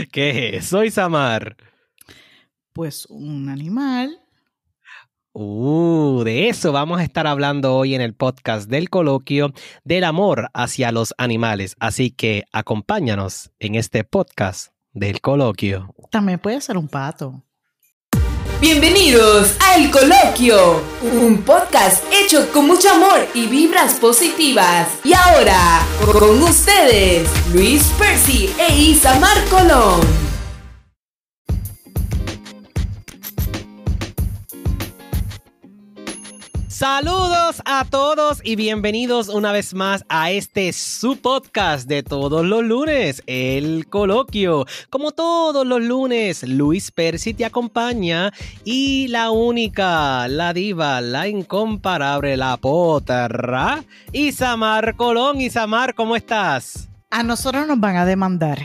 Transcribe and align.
¿Qué 0.12 0.56
es 0.56 0.66
eso, 0.66 0.84
Isamar? 0.84 1.56
Pues 2.72 3.06
un 3.06 3.48
animal. 3.48 4.18
Uh, 5.32 6.22
de 6.24 6.48
eso 6.48 6.72
vamos 6.72 6.98
a 7.00 7.04
estar 7.04 7.26
hablando 7.26 7.76
hoy 7.76 7.94
en 7.94 8.00
el 8.00 8.14
podcast 8.14 8.68
del 8.68 8.90
coloquio 8.90 9.52
del 9.84 10.04
amor 10.04 10.50
hacia 10.54 10.90
los 10.90 11.14
animales. 11.18 11.76
Así 11.78 12.10
que 12.10 12.44
acompáñanos 12.52 13.52
en 13.60 13.76
este 13.76 14.02
podcast 14.02 14.72
del 14.92 15.20
coloquio. 15.20 15.94
También 16.10 16.40
puede 16.40 16.60
ser 16.60 16.76
un 16.76 16.88
pato. 16.88 17.44
Bienvenidos 18.60 19.54
a 19.58 19.76
El 19.76 19.90
Coloquio, 19.90 20.82
un 21.00 21.42
podcast 21.44 22.04
hecho 22.12 22.52
con 22.52 22.66
mucho 22.66 22.90
amor 22.90 23.26
y 23.32 23.46
vibras 23.46 23.94
positivas. 23.94 24.86
Y 25.02 25.14
ahora, 25.14 25.80
con 26.12 26.42
ustedes, 26.42 27.26
Luis 27.54 27.84
Percy 27.98 28.50
e 28.58 28.76
Isamar 28.76 29.42
Colón. 29.46 30.29
Saludos 36.84 37.60
a 37.66 37.84
todos 37.84 38.40
y 38.42 38.56
bienvenidos 38.56 39.28
una 39.28 39.52
vez 39.52 39.74
más 39.74 40.02
a 40.08 40.30
este 40.30 40.72
su 40.72 41.18
podcast 41.18 41.86
de 41.86 42.02
todos 42.02 42.42
los 42.46 42.64
lunes, 42.64 43.22
El 43.26 43.86
Coloquio. 43.86 44.64
Como 44.88 45.10
todos 45.10 45.66
los 45.66 45.82
lunes, 45.82 46.42
Luis 46.42 46.90
Percy 46.90 47.34
te 47.34 47.44
acompaña 47.44 48.32
y 48.64 49.08
la 49.08 49.30
única, 49.30 50.26
la 50.28 50.54
diva, 50.54 51.02
la 51.02 51.28
incomparable, 51.28 52.38
la 52.38 52.56
potra, 52.56 53.84
Isamar 54.12 54.96
Colón. 54.96 55.38
Isamar, 55.38 55.94
¿cómo 55.94 56.16
estás? 56.16 56.88
A 57.10 57.22
nosotros 57.22 57.66
nos 57.66 57.78
van 57.78 57.96
a 57.96 58.06
demandar. 58.06 58.58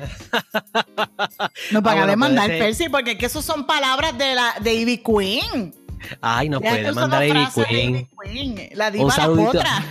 Nos 1.70 1.82
van 1.82 1.98
Ah, 1.98 2.02
a 2.04 2.06
demandar. 2.06 2.48
Percy, 2.48 2.88
porque 2.88 3.18
que 3.18 3.26
eso 3.26 3.42
son 3.42 3.66
palabras 3.66 4.16
de 4.16 4.34
la 4.34 4.54
de 4.60 4.74
Ivy 4.74 5.02
Queen. 5.02 5.74
Ay, 6.20 6.48
no 6.48 6.60
Ya 6.60 6.70
puede 6.70 6.92
mandar 6.92 7.22
a 7.22 7.26
Ivy 7.26 7.46
Queen. 7.68 8.08
Queen, 8.22 8.68
La 8.74 8.90
diva 8.90 9.04
Un 9.04 9.08
la 9.10 9.14
saludito, 9.16 9.52
potra. 9.52 9.84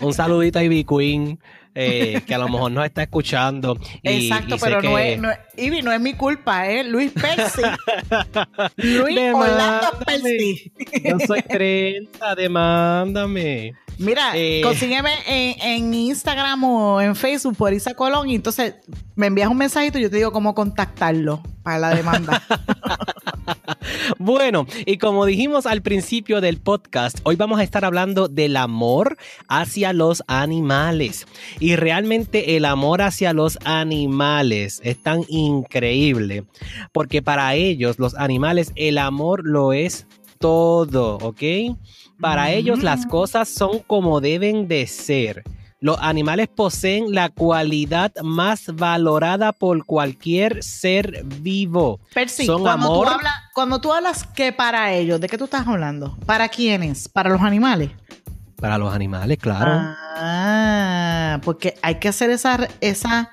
un 0.00 0.14
saludito 0.14 0.58
a 0.58 0.62
Ivy 0.64 0.84
Queen, 0.84 1.38
eh, 1.74 2.22
que 2.26 2.34
a 2.34 2.38
lo 2.38 2.48
mejor 2.48 2.72
nos 2.72 2.84
está 2.86 3.02
escuchando. 3.02 3.78
y- 4.02 4.28
Exacto, 4.28 4.56
y 4.56 4.58
pero 4.58 4.80
no 4.82 4.98
es, 4.98 5.18
no 5.20 5.30
es, 5.30 5.38
Ivy, 5.56 5.82
no 5.82 5.92
es 5.92 6.00
mi 6.00 6.14
culpa, 6.14 6.68
¿eh? 6.70 6.84
Luis 6.84 7.12
Percy. 7.12 7.62
Luis 8.76 9.14
Demándame. 9.14 9.34
Orlando 9.52 9.98
Percy. 10.06 10.72
Yo 11.04 11.18
soy 11.26 11.42
30, 11.42 12.34
demándame. 12.34 13.74
Mira, 13.98 14.32
Eh. 14.34 14.60
consígueme 14.62 15.10
en, 15.26 15.60
en 15.86 15.94
Instagram 15.94 16.62
o 16.64 17.00
en 17.00 17.16
Facebook 17.16 17.56
por 17.56 17.72
Isa 17.72 17.94
Colón 17.94 18.28
y 18.28 18.34
entonces 18.34 18.74
me 19.14 19.26
envías 19.28 19.48
un 19.48 19.56
mensajito 19.56 19.98
y 19.98 20.02
yo 20.02 20.10
te 20.10 20.16
digo 20.16 20.32
cómo 20.32 20.54
contactarlo 20.54 21.42
para 21.62 21.78
la 21.78 21.90
demanda. 21.94 22.42
Bueno, 24.18 24.66
y 24.84 24.98
como 24.98 25.26
dijimos 25.26 25.66
al 25.66 25.82
principio 25.82 26.40
del 26.40 26.58
podcast, 26.58 27.18
hoy 27.24 27.36
vamos 27.36 27.60
a 27.60 27.62
estar 27.62 27.84
hablando 27.84 28.28
del 28.28 28.56
amor 28.56 29.16
hacia 29.48 29.92
los 29.92 30.22
animales. 30.26 31.26
Y 31.60 31.76
realmente 31.76 32.56
el 32.56 32.64
amor 32.64 33.02
hacia 33.02 33.32
los 33.32 33.58
animales 33.64 34.80
es 34.84 35.02
tan 35.02 35.22
increíble, 35.28 36.44
porque 36.92 37.22
para 37.22 37.54
ellos, 37.54 37.98
los 37.98 38.14
animales, 38.14 38.72
el 38.76 38.98
amor 38.98 39.42
lo 39.44 39.72
es 39.72 40.06
todo, 40.38 41.16
¿ok? 41.18 41.42
Para 42.20 42.52
ellos 42.52 42.82
las 42.82 43.06
Mm. 43.06 43.08
cosas 43.10 43.48
son 43.48 43.80
como 43.86 44.20
deben 44.20 44.68
de 44.68 44.86
ser. 44.86 45.42
Los 45.86 45.98
animales 46.00 46.48
poseen 46.48 47.14
la 47.14 47.28
cualidad 47.28 48.12
más 48.24 48.64
valorada 48.74 49.52
por 49.52 49.84
cualquier 49.86 50.64
ser 50.64 51.22
vivo. 51.24 52.00
Percy, 52.12 52.44
Son 52.44 52.62
cuando, 52.62 52.86
amor. 52.86 53.06
Tú 53.06 53.12
hablas, 53.14 53.32
cuando 53.54 53.80
tú 53.80 53.92
hablas 53.92 54.24
que 54.24 54.52
para 54.52 54.92
ellos, 54.92 55.20
¿de 55.20 55.28
qué 55.28 55.38
tú 55.38 55.44
estás 55.44 55.64
hablando? 55.68 56.16
¿Para 56.26 56.48
quiénes? 56.48 57.08
¿Para 57.08 57.30
los 57.30 57.40
animales? 57.40 57.92
Para 58.60 58.78
los 58.78 58.92
animales, 58.92 59.38
claro. 59.38 59.70
Ah, 60.16 61.40
porque 61.44 61.74
hay 61.82 62.00
que 62.00 62.08
hacer 62.08 62.30
esa, 62.30 62.66
esa 62.80 63.30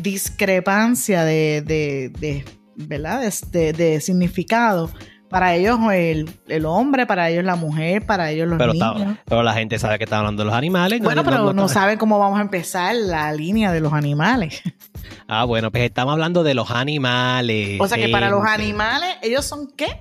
discrepancia 0.00 1.22
de, 1.24 1.60
de, 1.66 2.08
de- 2.18 2.44
¿verdad? 2.76 3.20
De, 3.20 3.32
de- 3.58 3.72
de 3.74 4.00
significado. 4.00 4.90
Para 5.34 5.56
ellos 5.56 5.78
el, 5.92 6.30
el 6.46 6.64
hombre, 6.64 7.06
para 7.06 7.28
ellos 7.28 7.42
la 7.44 7.56
mujer, 7.56 8.06
para 8.06 8.30
ellos 8.30 8.46
los 8.46 8.56
pero, 8.56 8.72
está- 8.72 8.94
niños. 8.94 9.18
pero 9.24 9.42
la 9.42 9.52
gente 9.52 9.78
sabe 9.80 9.98
que 9.98 10.04
está 10.04 10.18
hablando 10.18 10.42
de 10.42 10.46
los 10.46 10.54
animales. 10.54 11.00
Bueno, 11.00 11.22
no- 11.22 11.28
pero 11.28 11.42
no- 11.42 11.52
no, 11.52 11.62
no- 11.62 11.68
saben 11.68 11.98
cómo 11.98 12.20
vamos 12.20 12.38
a 12.38 12.42
empezar 12.42 12.94
la 12.94 13.32
línea 13.32 13.72
de 13.72 13.80
los 13.80 13.92
animales. 13.92 14.62
Ah, 15.26 15.44
bueno, 15.44 15.70
pues 15.72 15.82
estamos 15.84 16.12
hablando 16.12 16.44
de 16.44 16.54
los 16.54 16.70
animales. 16.70 17.80
O 17.80 17.88
sea 17.88 17.98
que 17.98 18.08
para 18.10 18.30
los 18.30 18.44
animales, 18.44 19.16
¿ellos 19.22 19.44
son 19.44 19.66
qué? 19.76 19.98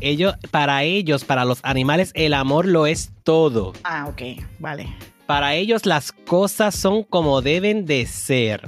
Ellos, 0.00 0.34
para 0.50 0.82
ellos, 0.82 1.24
para 1.24 1.44
los 1.44 1.60
animales, 1.62 2.10
el 2.14 2.34
amor 2.34 2.66
lo 2.66 2.86
es 2.86 3.12
todo. 3.22 3.72
Ah, 3.84 4.06
ok, 4.08 4.22
vale. 4.58 4.88
Para 5.26 5.54
ellos 5.54 5.86
las 5.86 6.12
cosas 6.12 6.74
son 6.74 7.02
como 7.02 7.40
deben 7.40 7.86
de 7.86 8.04
ser. 8.06 8.62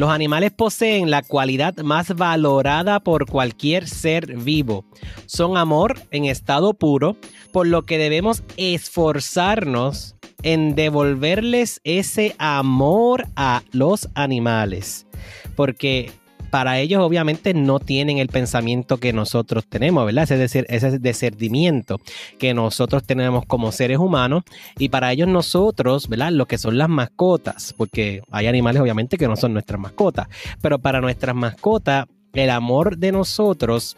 Los 0.00 0.08
animales 0.08 0.50
poseen 0.50 1.10
la 1.10 1.20
cualidad 1.20 1.76
más 1.76 2.16
valorada 2.16 3.00
por 3.00 3.26
cualquier 3.26 3.86
ser 3.86 4.34
vivo. 4.34 4.86
Son 5.26 5.58
amor 5.58 6.00
en 6.10 6.24
estado 6.24 6.72
puro, 6.72 7.18
por 7.52 7.66
lo 7.66 7.84
que 7.84 7.98
debemos 7.98 8.42
esforzarnos 8.56 10.16
en 10.42 10.74
devolverles 10.74 11.82
ese 11.84 12.34
amor 12.38 13.26
a 13.36 13.62
los 13.72 14.08
animales. 14.14 15.06
Porque 15.54 16.10
para 16.50 16.78
ellos 16.78 17.02
obviamente 17.02 17.54
no 17.54 17.78
tienen 17.78 18.18
el 18.18 18.28
pensamiento 18.28 18.98
que 18.98 19.12
nosotros 19.12 19.66
tenemos, 19.66 20.04
¿verdad? 20.04 20.24
Ese, 20.24 20.36
decir, 20.36 20.66
ese 20.68 20.98
discernimiento 20.98 22.00
que 22.38 22.54
nosotros 22.54 23.04
tenemos 23.04 23.46
como 23.46 23.72
seres 23.72 23.98
humanos 23.98 24.44
y 24.78 24.88
para 24.88 25.12
ellos 25.12 25.28
nosotros, 25.28 26.08
¿verdad? 26.08 26.32
Lo 26.32 26.46
que 26.46 26.58
son 26.58 26.76
las 26.76 26.88
mascotas, 26.88 27.74
porque 27.76 28.22
hay 28.30 28.46
animales 28.46 28.82
obviamente 28.82 29.16
que 29.16 29.28
no 29.28 29.36
son 29.36 29.52
nuestras 29.52 29.80
mascotas, 29.80 30.28
pero 30.60 30.78
para 30.78 31.00
nuestras 31.00 31.34
mascotas 31.34 32.06
el 32.32 32.50
amor 32.50 32.98
de 32.98 33.12
nosotros 33.12 33.96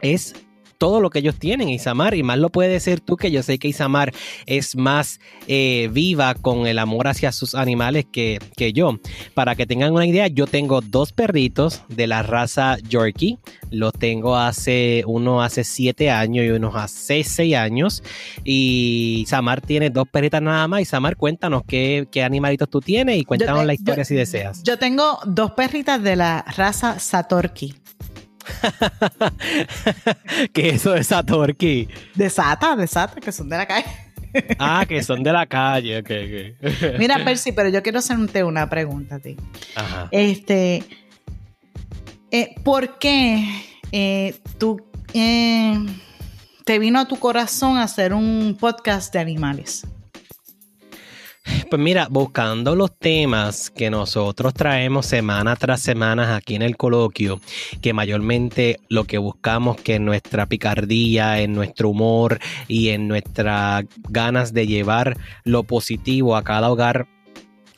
es 0.00 0.34
todo 0.82 1.00
lo 1.00 1.10
que 1.10 1.20
ellos 1.20 1.36
tienen, 1.36 1.68
Isamar, 1.68 2.12
y 2.16 2.24
más 2.24 2.38
lo 2.38 2.50
puede 2.50 2.68
decir 2.68 2.98
tú, 2.98 3.16
que 3.16 3.30
yo 3.30 3.44
sé 3.44 3.56
que 3.60 3.68
Isamar 3.68 4.12
es 4.46 4.74
más 4.74 5.20
eh, 5.46 5.88
viva 5.92 6.34
con 6.34 6.66
el 6.66 6.80
amor 6.80 7.06
hacia 7.06 7.30
sus 7.30 7.54
animales 7.54 8.04
que, 8.10 8.40
que 8.56 8.72
yo. 8.72 8.98
Para 9.32 9.54
que 9.54 9.64
tengan 9.64 9.92
una 9.92 10.06
idea, 10.06 10.26
yo 10.26 10.48
tengo 10.48 10.80
dos 10.80 11.12
perritos 11.12 11.82
de 11.88 12.08
la 12.08 12.24
raza 12.24 12.78
Yorkie, 12.88 13.38
los 13.70 13.92
tengo 13.92 14.36
hace, 14.36 15.04
uno 15.06 15.40
hace 15.40 15.62
siete 15.62 16.10
años 16.10 16.44
y 16.46 16.50
uno 16.50 16.76
hace 16.76 17.22
seis 17.22 17.54
años, 17.54 18.02
y 18.42 19.24
Samar 19.28 19.60
tiene 19.60 19.88
dos 19.88 20.08
perritas 20.08 20.42
nada 20.42 20.66
más, 20.66 20.80
y 20.80 20.84
Samar, 20.84 21.16
cuéntanos 21.16 21.62
qué, 21.64 22.08
qué 22.10 22.24
animalitos 22.24 22.68
tú 22.68 22.80
tienes 22.80 23.18
y 23.18 23.24
cuéntanos 23.24 23.64
la 23.64 23.74
historia 23.74 24.02
yo- 24.02 24.08
si 24.08 24.16
deseas. 24.16 24.64
Yo 24.64 24.76
tengo 24.80 25.20
dos 25.26 25.52
perritas 25.52 26.02
de 26.02 26.16
la 26.16 26.44
raza 26.56 26.98
Satorki. 26.98 27.74
que 30.52 30.70
eso 30.70 30.94
es 30.94 31.08
Satorki. 31.08 31.88
De 32.14 32.30
Sata, 32.30 32.76
de 32.76 32.86
Sata, 32.86 33.20
que 33.20 33.32
son 33.32 33.48
de 33.48 33.56
la 33.56 33.66
calle. 33.66 33.86
Ah, 34.58 34.86
que 34.88 35.02
son 35.02 35.22
de 35.22 35.30
la 35.30 35.44
calle. 35.44 35.98
ok, 35.98 36.10
ok. 36.10 36.98
Mira, 36.98 37.22
Percy, 37.22 37.52
pero 37.52 37.68
yo 37.68 37.82
quiero 37.82 37.98
hacerte 37.98 38.42
una 38.44 38.70
pregunta 38.70 39.16
a 39.16 39.18
ti. 39.18 39.36
Ajá. 39.74 40.08
Este, 40.10 40.82
eh, 42.30 42.54
¿por 42.64 42.98
qué 42.98 43.46
eh, 43.92 44.34
tú 44.58 44.80
eh, 45.12 45.74
te 46.64 46.78
vino 46.78 47.00
a 47.00 47.06
tu 47.06 47.18
corazón 47.18 47.76
hacer 47.76 48.14
un 48.14 48.56
podcast 48.58 49.12
de 49.12 49.20
animales? 49.20 49.86
Pues 51.72 51.80
mira, 51.80 52.08
buscando 52.10 52.76
los 52.76 52.98
temas 52.98 53.70
que 53.70 53.88
nosotros 53.88 54.52
traemos 54.52 55.06
semana 55.06 55.56
tras 55.56 55.80
semana 55.80 56.36
aquí 56.36 56.54
en 56.54 56.60
el 56.60 56.76
coloquio, 56.76 57.40
que 57.80 57.94
mayormente 57.94 58.78
lo 58.90 59.04
que 59.04 59.16
buscamos 59.16 59.78
que 59.78 59.94
en 59.94 60.04
nuestra 60.04 60.44
picardía, 60.44 61.40
en 61.40 61.54
nuestro 61.54 61.88
humor 61.88 62.40
y 62.68 62.90
en 62.90 63.08
nuestras 63.08 63.86
ganas 64.10 64.52
de 64.52 64.66
llevar 64.66 65.16
lo 65.44 65.62
positivo 65.62 66.36
a 66.36 66.44
cada 66.44 66.70
hogar 66.70 67.08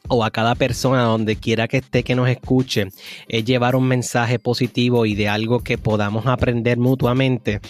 o 0.09 0.25
a 0.25 0.33
cada 0.33 0.57
persona 0.57 1.03
donde 1.03 1.37
quiera 1.37 1.69
que 1.69 1.77
esté 1.77 2.03
que 2.03 2.17
nos 2.17 2.29
escuche, 2.29 2.89
es 3.29 3.45
llevar 3.45 3.77
un 3.77 3.87
mensaje 3.87 4.41
positivo 4.41 5.07
y 5.07 5.15
de 5.15 5.29
algo 5.29 5.61
que 5.61 5.79
podamos 5.79 6.27
aprender 6.27 6.79
mutuamente. 6.79 7.61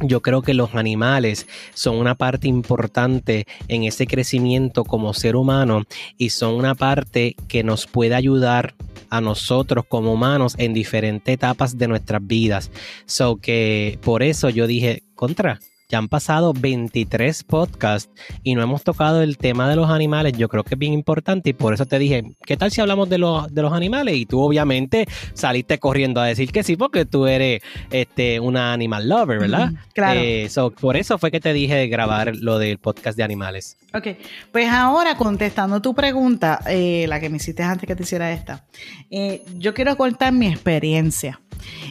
Yo 0.00 0.22
creo 0.22 0.42
que 0.42 0.54
los 0.54 0.74
animales 0.74 1.46
son 1.74 1.96
una 1.96 2.14
parte 2.14 2.48
importante 2.48 3.46
en 3.68 3.84
ese 3.84 4.06
crecimiento 4.06 4.84
como 4.84 5.14
ser 5.14 5.36
humano 5.36 5.84
y 6.16 6.30
son 6.30 6.54
una 6.54 6.74
parte 6.74 7.36
que 7.48 7.62
nos 7.62 7.86
puede 7.86 8.14
ayudar 8.14 8.74
a 9.10 9.20
nosotros 9.20 9.84
como 9.88 10.12
humanos 10.12 10.54
en 10.58 10.72
diferentes 10.72 11.34
etapas 11.34 11.76
de 11.76 11.88
nuestras 11.88 12.26
vidas. 12.26 12.70
So 13.06 13.36
que 13.36 13.98
por 14.02 14.22
eso 14.22 14.48
yo 14.48 14.66
dije, 14.66 15.02
contra, 15.14 15.60
ya 15.92 15.98
han 15.98 16.08
pasado 16.08 16.54
23 16.54 17.44
podcasts 17.44 18.10
y 18.42 18.54
no 18.54 18.62
hemos 18.62 18.82
tocado 18.82 19.20
el 19.20 19.36
tema 19.36 19.68
de 19.68 19.76
los 19.76 19.90
animales. 19.90 20.32
Yo 20.32 20.48
creo 20.48 20.64
que 20.64 20.74
es 20.74 20.78
bien 20.78 20.94
importante 20.94 21.50
y 21.50 21.52
por 21.52 21.74
eso 21.74 21.84
te 21.84 21.98
dije, 21.98 22.24
¿qué 22.46 22.56
tal 22.56 22.70
si 22.70 22.80
hablamos 22.80 23.10
de 23.10 23.18
los, 23.18 23.54
de 23.54 23.60
los 23.60 23.74
animales? 23.74 24.16
Y 24.16 24.24
tú 24.24 24.40
obviamente 24.40 25.06
saliste 25.34 25.78
corriendo 25.78 26.22
a 26.22 26.24
decir 26.24 26.50
que 26.50 26.62
sí, 26.62 26.76
porque 26.76 27.04
tú 27.04 27.26
eres 27.26 27.60
este, 27.90 28.40
una 28.40 28.72
animal 28.72 29.06
lover, 29.06 29.38
¿verdad? 29.38 29.72
claro. 29.92 30.18
Eh, 30.18 30.48
por 30.80 30.96
eso 30.96 31.18
fue 31.18 31.30
que 31.30 31.40
te 31.40 31.52
dije 31.52 31.86
grabar 31.88 32.36
lo 32.36 32.58
del 32.58 32.78
podcast 32.78 33.18
de 33.18 33.24
animales. 33.24 33.76
Ok, 33.92 34.16
pues 34.50 34.70
ahora 34.70 35.18
contestando 35.18 35.82
tu 35.82 35.94
pregunta, 35.94 36.60
eh, 36.68 37.04
la 37.06 37.20
que 37.20 37.28
me 37.28 37.36
hiciste 37.36 37.62
antes 37.62 37.86
que 37.86 37.94
te 37.94 38.04
hiciera 38.04 38.32
esta, 38.32 38.64
eh, 39.10 39.42
yo 39.58 39.74
quiero 39.74 39.94
contar 39.98 40.32
mi 40.32 40.46
experiencia. 40.46 41.38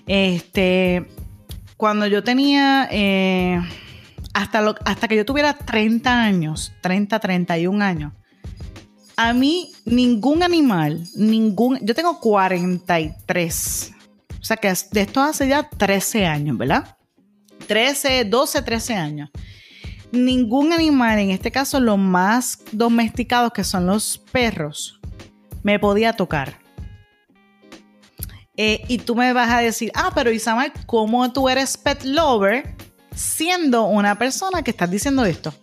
Este, 0.07 1.05
cuando 1.77 2.07
yo 2.07 2.23
tenía, 2.23 2.89
hasta, 4.33 4.61
lo, 4.61 4.75
hasta 4.85 5.07
que 5.07 5.15
yo 5.15 5.25
tuviera 5.25 5.53
30 5.53 6.23
años, 6.23 6.73
30, 6.81 7.19
31 7.19 7.83
años, 7.83 8.13
a 9.17 9.33
mí 9.33 9.71
ningún 9.85 10.43
animal, 10.43 11.03
ningún, 11.15 11.79
yo 11.81 11.93
tengo 11.93 12.19
43, 12.19 13.93
o 14.39 14.43
sea 14.43 14.57
que 14.57 14.73
de 14.91 15.01
esto 15.01 15.21
hace 15.21 15.47
ya 15.47 15.69
13 15.69 16.25
años, 16.25 16.57
¿verdad? 16.57 16.97
13, 17.67 18.25
12, 18.25 18.61
13 18.63 18.95
años. 18.95 19.29
Ningún 20.11 20.73
animal, 20.73 21.19
en 21.19 21.29
este 21.29 21.51
caso 21.51 21.79
los 21.79 21.97
más 21.97 22.59
domesticados 22.71 23.53
que 23.53 23.63
son 23.63 23.85
los 23.85 24.17
perros, 24.31 24.99
me 25.63 25.79
podía 25.79 26.13
tocar. 26.13 26.59
Eh, 28.57 28.83
y 28.87 28.97
tú 28.97 29.15
me 29.15 29.31
vas 29.33 29.49
a 29.49 29.59
decir, 29.59 29.91
ah, 29.95 30.11
pero 30.13 30.31
Isamar, 30.31 30.73
¿cómo 30.85 31.31
tú 31.31 31.47
eres 31.47 31.77
pet 31.77 32.03
lover 32.03 32.75
siendo 33.15 33.85
una 33.85 34.17
persona 34.17 34.63
que 34.63 34.71
estás 34.71 34.89
diciendo 34.89 35.25
esto? 35.25 35.53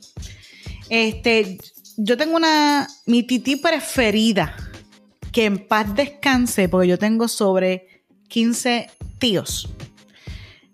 Este, 0.91 1.59
yo 1.97 2.17
tengo 2.17 2.37
una, 2.37 2.87
mi 3.07 3.23
tití 3.23 3.57
preferida, 3.57 4.55
que 5.33 5.45
en 5.45 5.67
paz 5.67 5.95
descanse, 5.95 6.69
porque 6.69 6.89
yo 6.89 6.99
tengo 6.99 7.29
sobre 7.29 8.05
15 8.29 8.91
tíos. 9.19 9.69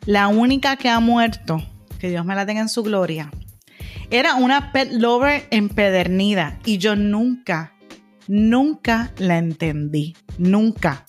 La 0.07 0.29
única 0.29 0.77
que 0.77 0.89
ha 0.89 1.01
muerto, 1.01 1.63
que 1.99 2.11
Dios 2.11 2.25
me 2.25 2.35
la 2.35 2.45
tenga 2.45 2.61
en 2.61 2.69
su 2.69 2.83
gloria, 2.83 3.31
era 4.11 4.35
una 4.35 4.71
pet 4.73 4.93
lover 4.93 5.47
empedernida 5.51 6.59
y 6.65 6.79
yo 6.79 6.95
nunca, 6.95 7.75
nunca 8.29 9.13
la 9.17 9.39
entendí. 9.39 10.15
Nunca. 10.37 11.07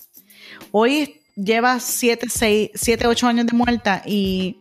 Hoy 0.71 1.21
lleva 1.35 1.79
7, 1.79 2.27
6, 2.29 2.71
7, 2.73 3.07
8 3.07 3.27
años 3.27 3.45
de 3.47 3.53
muerta 3.53 4.01
y 4.06 4.59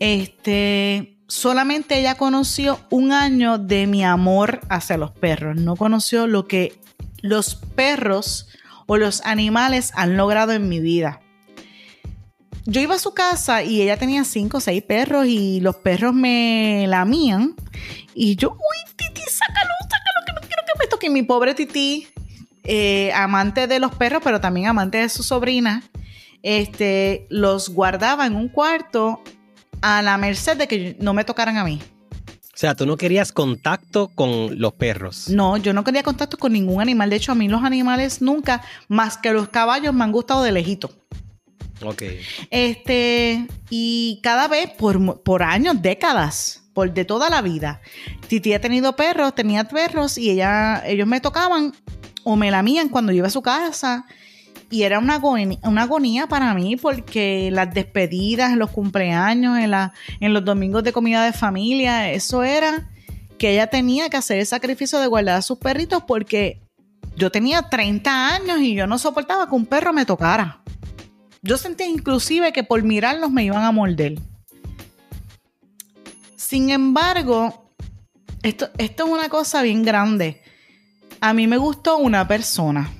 este 0.00 1.18
solamente 1.28 1.98
ella 1.98 2.16
conoció 2.16 2.80
un 2.90 3.12
año 3.12 3.58
de 3.58 3.86
mi 3.86 4.04
amor 4.04 4.60
hacia 4.68 4.96
los 4.96 5.10
perros. 5.10 5.56
No 5.56 5.76
conoció 5.76 6.26
lo 6.26 6.46
que 6.46 6.80
los 7.20 7.54
perros 7.54 8.48
o 8.86 8.96
los 8.96 9.20
animales 9.22 9.92
han 9.94 10.16
logrado 10.16 10.52
en 10.52 10.68
mi 10.68 10.80
vida 10.80 11.20
yo 12.68 12.82
iba 12.82 12.96
a 12.96 12.98
su 12.98 13.14
casa 13.14 13.62
y 13.62 13.80
ella 13.80 13.96
tenía 13.96 14.24
cinco 14.24 14.58
o 14.58 14.60
seis 14.60 14.82
perros 14.82 15.26
y 15.26 15.58
los 15.60 15.76
perros 15.76 16.12
me 16.12 16.84
lamían. 16.86 17.54
Y 18.14 18.36
yo, 18.36 18.50
uy, 18.50 18.92
Titi, 18.94 19.22
sácalo, 19.22 19.70
sácalo, 19.84 20.26
que 20.26 20.32
no 20.34 20.40
quiero 20.40 20.62
que 20.66 20.78
me 20.78 20.86
toque. 20.86 21.08
Mi 21.08 21.22
pobre 21.22 21.54
Titi, 21.54 22.08
eh, 22.64 23.10
amante 23.14 23.68
de 23.68 23.78
los 23.78 23.94
perros, 23.94 24.20
pero 24.22 24.42
también 24.42 24.66
amante 24.66 24.98
de 24.98 25.08
su 25.08 25.22
sobrina, 25.22 25.82
este, 26.42 27.26
los 27.30 27.70
guardaba 27.70 28.26
en 28.26 28.36
un 28.36 28.50
cuarto 28.50 29.22
a 29.82 30.02
la 30.02 30.16
merced 30.18 30.56
de 30.56 30.68
que 30.68 30.96
no 31.00 31.14
me 31.14 31.24
tocaran 31.24 31.56
a 31.56 31.64
mí. 31.64 31.80
O 32.58 32.60
sea, 32.60 32.74
tú 32.74 32.86
no 32.86 32.96
querías 32.96 33.30
contacto 33.30 34.08
con 34.08 34.60
los 34.60 34.72
perros. 34.72 35.28
No, 35.28 35.58
yo 35.58 35.72
no 35.72 35.84
quería 35.84 36.02
contacto 36.02 36.36
con 36.36 36.52
ningún 36.52 36.80
animal. 36.80 37.08
De 37.08 37.14
hecho, 37.14 37.30
a 37.30 37.36
mí 37.36 37.46
los 37.46 37.62
animales 37.62 38.20
nunca, 38.20 38.62
más 38.88 39.16
que 39.16 39.32
los 39.32 39.48
caballos, 39.48 39.94
me 39.94 40.02
han 40.02 40.10
gustado 40.10 40.42
de 40.42 40.50
lejito. 40.50 40.90
Ok. 41.82 42.02
Este, 42.50 43.46
y 43.70 44.18
cada 44.24 44.48
vez, 44.48 44.70
por, 44.70 45.22
por 45.22 45.44
años, 45.44 45.80
décadas, 45.80 46.64
por 46.74 46.92
de 46.92 47.04
toda 47.04 47.30
la 47.30 47.42
vida, 47.42 47.80
Titi 48.26 48.52
ha 48.52 48.60
tenido 48.60 48.96
perros, 48.96 49.36
tenía 49.36 49.64
perros 49.64 50.18
y 50.18 50.30
ella, 50.30 50.82
ellos 50.84 51.06
me 51.06 51.20
tocaban 51.20 51.72
o 52.24 52.34
me 52.34 52.50
lamían 52.50 52.88
cuando 52.88 53.12
yo 53.12 53.18
iba 53.18 53.28
a 53.28 53.30
su 53.30 53.42
casa. 53.42 54.04
Y 54.70 54.82
era 54.82 54.98
una 54.98 55.14
agonía, 55.14 55.58
una 55.62 55.82
agonía 55.82 56.26
para 56.26 56.52
mí 56.52 56.76
porque 56.76 57.50
las 57.50 57.72
despedidas, 57.72 58.54
los 58.56 58.70
cumpleaños, 58.70 59.58
en, 59.58 60.34
los 60.34 60.44
domingos 60.44 60.84
de 60.84 60.92
comida 60.92 61.24
de 61.24 61.32
familia, 61.32 62.10
eso 62.12 62.42
era 62.42 62.90
que 63.38 63.52
ella 63.52 63.68
tenía 63.68 64.10
que 64.10 64.18
hacer 64.18 64.40
el 64.40 64.46
sacrificio 64.46 64.98
de 64.98 65.06
guardar 65.06 65.36
a 65.36 65.42
sus 65.42 65.58
perritos 65.58 66.02
porque 66.06 66.60
yo 67.16 67.30
tenía 67.30 67.62
30 67.62 68.34
años 68.34 68.60
y 68.60 68.74
yo 68.74 68.86
no 68.86 68.98
soportaba 68.98 69.48
que 69.48 69.54
un 69.54 69.64
perro 69.64 69.92
me 69.92 70.04
tocara. 70.04 70.60
Yo 71.40 71.56
sentía 71.56 71.86
inclusive 71.86 72.52
que 72.52 72.64
por 72.64 72.82
mirarlos 72.82 73.30
me 73.30 73.44
iban 73.44 73.64
a 73.64 73.72
morder. 73.72 74.20
Sin 76.36 76.70
embargo, 76.70 77.72
esto, 78.42 78.68
esto 78.76 79.06
es 79.06 79.10
una 79.10 79.28
cosa 79.28 79.62
bien 79.62 79.82
grande. 79.82 80.42
A 81.20 81.32
mí 81.32 81.46
me 81.46 81.56
gustó 81.56 81.96
una 81.98 82.28
persona. 82.28 82.97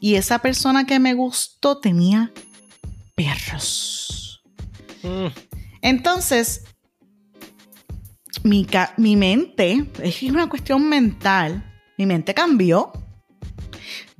Y 0.00 0.14
esa 0.14 0.38
persona 0.38 0.86
que 0.86 0.98
me 0.98 1.14
gustó 1.14 1.78
tenía 1.78 2.32
perros. 3.14 4.42
Mm. 5.02 5.26
Entonces, 5.82 6.64
mi, 8.42 8.66
mi, 8.96 9.16
mente, 9.16 9.86
es 10.02 10.22
una 10.22 10.48
cuestión 10.48 10.88
mental, 10.88 11.64
mi 11.96 12.06
mente 12.06 12.34
cambió 12.34 12.92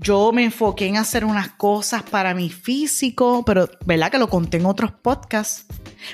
yo 0.00 0.30
me 0.32 0.44
enfoqué 0.44 0.86
en 0.86 0.96
hacer 0.96 1.24
unas 1.24 1.50
cosas 1.50 2.04
para 2.04 2.32
mi 2.32 2.50
físico, 2.50 3.44
pero 3.44 3.68
¿verdad? 3.84 4.12
Que 4.12 4.18
lo 4.18 4.30
conté 4.30 4.58
en 4.58 4.66
otros 4.66 4.92
podcasts. 4.92 5.66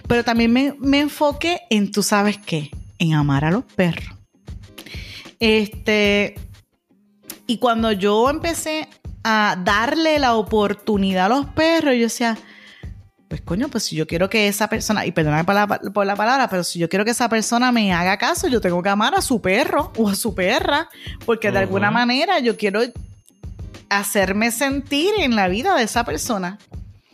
Pero 0.08 0.24
también 0.24 0.52
me, 0.52 0.74
me 0.78 1.00
enfoqué 1.00 1.60
en, 1.68 1.90
tú 1.92 2.02
sabes 2.02 2.38
qué, 2.38 2.70
en 2.98 3.12
amar 3.12 3.44
a 3.44 3.50
los 3.50 3.64
perros. 3.64 4.16
Este, 5.38 6.34
y 7.46 7.58
cuando 7.58 7.92
yo 7.92 8.30
empecé 8.30 8.88
a 9.24 9.56
darle 9.62 10.18
la 10.18 10.34
oportunidad 10.34 11.26
a 11.26 11.28
los 11.30 11.46
perros, 11.46 11.94
yo 11.94 12.02
decía, 12.02 12.38
pues 13.28 13.40
coño, 13.40 13.68
pues 13.68 13.84
si 13.84 13.96
yo 13.96 14.06
quiero 14.06 14.30
que 14.30 14.46
esa 14.46 14.68
persona, 14.68 15.06
y 15.06 15.12
perdóname 15.12 15.44
por 15.44 15.54
la, 15.54 15.66
por 15.66 16.06
la, 16.06 16.14
palabra, 16.14 16.48
pero 16.48 16.62
si 16.62 16.78
yo 16.78 16.88
quiero 16.88 17.04
que 17.04 17.10
esa 17.10 17.28
persona 17.28 17.72
me 17.72 17.92
haga 17.92 18.18
caso, 18.18 18.48
yo 18.48 18.60
tengo 18.60 18.82
que 18.82 18.90
amar 18.90 19.14
a 19.16 19.22
su 19.22 19.40
perro 19.40 19.92
o 19.96 20.08
a 20.08 20.14
su 20.14 20.34
perra, 20.34 20.88
porque 21.24 21.50
de 21.50 21.58
alguna 21.58 21.90
manera 21.90 22.38
yo 22.38 22.56
quiero 22.56 22.82
hacerme 23.88 24.50
sentir 24.50 25.14
en 25.18 25.36
la 25.36 25.48
vida 25.48 25.74
de 25.74 25.84
esa 25.84 26.04
persona. 26.04 26.58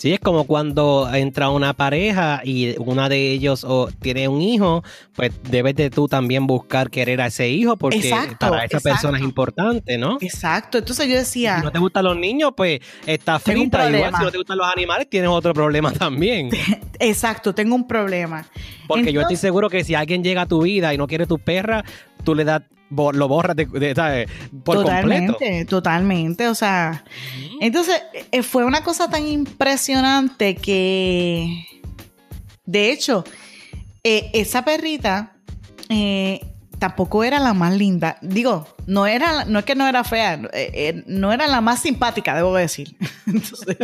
Sí, 0.00 0.14
es 0.14 0.21
como 0.21 0.45
cuando 0.45 1.12
entra 1.12 1.50
una 1.50 1.75
pareja 1.75 2.40
y 2.42 2.75
una 2.78 3.11
de 3.11 3.33
ellos 3.33 3.66
tiene 4.00 4.28
un 4.28 4.40
hijo, 4.40 4.83
pues 5.12 5.30
debes 5.42 5.75
de 5.75 5.90
tú 5.90 6.09
también 6.09 6.47
buscar 6.47 6.88
querer 6.88 7.21
a 7.21 7.26
ese 7.26 7.50
hijo 7.50 7.76
porque 7.76 8.11
para 8.38 8.64
esa 8.64 8.80
persona 8.80 9.19
es 9.19 9.25
importante, 9.25 9.99
¿no? 9.99 10.16
Exacto. 10.23 10.78
Entonces 10.78 11.07
yo 11.07 11.16
decía. 11.16 11.59
Si 11.59 11.64
no 11.64 11.71
te 11.71 11.78
gustan 11.78 12.07
los 12.07 12.16
niños, 12.16 12.52
pues 12.57 12.80
está 13.04 13.38
frita. 13.38 13.90
Igual 13.90 14.14
si 14.16 14.25
no 14.25 14.30
te 14.30 14.38
gustan 14.38 14.57
los 14.57 14.73
animales, 14.75 15.07
tienes 15.11 15.28
otro 15.28 15.52
problema 15.52 15.92
también. 15.92 16.49
Exacto, 16.99 17.54
tengo 17.54 17.75
un 17.75 17.87
problema. 17.87 18.47
Porque 18.95 19.13
yo 19.13 19.23
estoy 19.23 19.37
seguro 19.37 19.71
que 19.71 19.85
si 19.85 19.95
alguien 19.95 20.23
llega 20.23 20.43
a 20.43 20.47
tu 20.47 20.63
vida 20.63 20.93
y 20.95 20.99
no 20.99 21.07
quiere 21.07 21.27
tu 21.27 21.39
perra, 21.39 21.85
tú 22.25 22.35
le 22.35 22.45
das 22.45 22.63
lo 22.91 23.29
borras 23.29 23.55
de, 23.55 24.27
por 24.65 24.79
totalmente, 24.79 25.65
Totalmente, 25.65 26.49
o 26.49 26.55
sea, 26.55 27.05
entonces 27.61 28.03
eh, 28.33 28.43
fue 28.43 28.65
una 28.65 28.83
cosa 28.83 29.09
tan 29.09 29.27
impresionante 29.29 30.57
que, 30.57 31.67
de 32.67 32.91
hecho, 32.91 33.25
eh, 34.03 34.31
esa 34.33 34.65
perrita 34.65 35.35
eh, 35.89 36.41
tampoco 36.81 37.23
era 37.23 37.39
la 37.39 37.55
más 37.55 37.75
linda. 37.75 38.17
Digo, 38.23 38.67
no 38.87 39.07
era, 39.07 39.45
no 39.45 39.61
es 39.61 39.65
que 39.65 39.77
no 39.77 39.87
era 39.87 40.03
fea, 40.03 40.35
eh, 40.53 40.71
eh, 40.75 41.05
no 41.07 41.33
era 41.33 41.47
la 41.47 41.61
más 41.61 41.83
simpática, 41.83 42.35
debo 42.35 42.57
decir. 42.57 42.97
Entonces, 43.27 43.77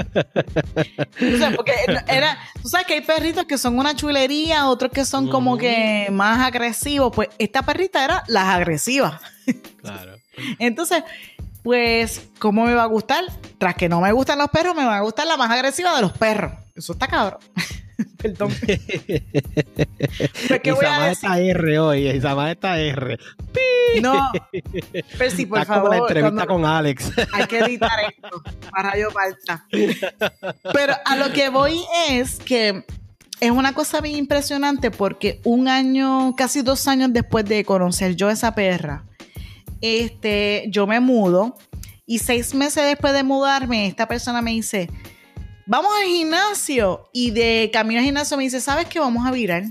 porque 1.55 1.73
era, 2.09 2.37
tú 2.61 2.69
sabes 2.69 2.87
que 2.87 2.95
hay 2.95 3.03
perritos 3.03 3.45
que 3.45 3.59
son 3.59 3.79
una 3.79 3.95
chulería, 3.95 4.67
otros 4.69 4.91
que 4.91 5.05
son 5.05 5.29
como 5.29 5.59
que 5.59 6.09
más 6.11 6.45
agresivos. 6.45 7.13
Pues 7.15 7.29
esta 7.39 7.63
perrita 7.63 8.05
era 8.05 8.25
las 8.27 8.47
agresivas. 8.47 9.21
Claro. 9.81 10.17
Entonces, 10.59 11.05
pues, 11.63 12.29
¿cómo 12.39 12.65
me 12.65 12.75
va 12.75 12.85
a 12.85 12.87
gustar? 12.87 13.25
Tras 13.59 13.77
que 13.77 13.89
no 13.89 14.01
me 14.01 14.11
gustan 14.11 14.39
los 14.39 14.49
perros, 14.49 14.75
me 14.75 14.85
va 14.85 14.97
a 14.97 15.03
gustar 15.03 15.27
la 15.27 15.37
más 15.37 15.51
agresiva 15.51 15.95
de 15.95 16.03
los 16.03 16.13
perros. 16.13 16.53
Eso 16.75 16.95
está 16.95 17.07
cabrón. 17.07 17.41
Perdón. 18.19 18.53
¿Qué 20.63 20.73
voy 20.73 20.85
a 20.85 21.09
decir? 21.09 21.31
R 21.31 21.79
hoy, 21.79 22.09
Isamar 22.09 22.51
esta 22.51 22.79
R. 22.79 23.19
No, 24.03 24.31
pero 25.19 25.31
sí, 25.31 25.47
por 25.47 25.61
Está 25.61 25.75
favor. 25.75 25.91
Como 25.91 26.01
la 26.01 26.09
entrevista 26.09 26.47
con 26.47 26.65
Alex. 26.65 27.13
Hay 27.33 27.47
que 27.47 27.61
editar 27.61 27.91
esto 28.09 28.43
para 28.71 28.99
yo 28.99 29.11
falta. 29.11 29.65
Pero 30.73 30.95
a 31.05 31.17
lo 31.17 31.33
que 31.33 31.49
voy 31.49 31.81
es 32.11 32.39
que 32.39 32.85
es 33.41 33.51
una 33.51 33.75
cosa 33.75 34.01
bien 34.01 34.17
impresionante 34.17 34.91
porque 34.91 35.41
un 35.45 35.69
año, 35.69 36.35
casi 36.37 36.63
dos 36.63 36.89
años 36.89 37.13
después 37.13 37.45
de 37.45 37.65
conocer 37.65 38.17
yo 38.17 38.29
a 38.29 38.33
esa 38.33 38.55
perra, 38.55 39.05
este, 39.81 40.65
yo 40.69 40.87
me 40.87 41.01
mudo 41.01 41.57
y 42.07 42.19
seis 42.19 42.55
meses 42.55 42.85
después 42.85 43.13
de 43.13 43.23
mudarme, 43.23 43.87
esta 43.87 44.09
persona 44.09 44.41
me 44.41 44.53
dice, 44.53 44.89
vamos 45.67 45.93
al 46.01 46.09
gimnasio. 46.09 47.09
Y 47.13 47.33
de 47.33 47.71
camino 47.73 48.01
al 48.01 48.07
gimnasio 48.07 48.37
me 48.37 48.45
dice, 48.45 48.61
¿sabes 48.61 48.87
qué? 48.87 48.99
Vamos 48.99 49.27
a 49.27 49.31
virar. 49.31 49.65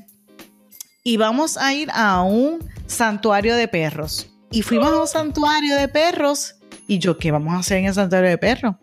Y 1.03 1.17
vamos 1.17 1.57
a 1.57 1.73
ir 1.73 1.89
a 1.93 2.21
un 2.21 2.59
santuario 2.87 3.55
de 3.55 3.67
perros. 3.67 4.29
Y 4.51 4.61
fuimos 4.61 4.91
a 4.91 5.01
un 5.01 5.07
santuario 5.07 5.75
de 5.75 5.87
perros. 5.87 6.55
Y 6.87 6.99
yo, 6.99 7.17
¿qué 7.17 7.31
vamos 7.31 7.53
a 7.53 7.59
hacer 7.59 7.79
en 7.79 7.85
el 7.85 7.93
santuario 7.93 8.29
de 8.29 8.37
perros? 8.37 8.75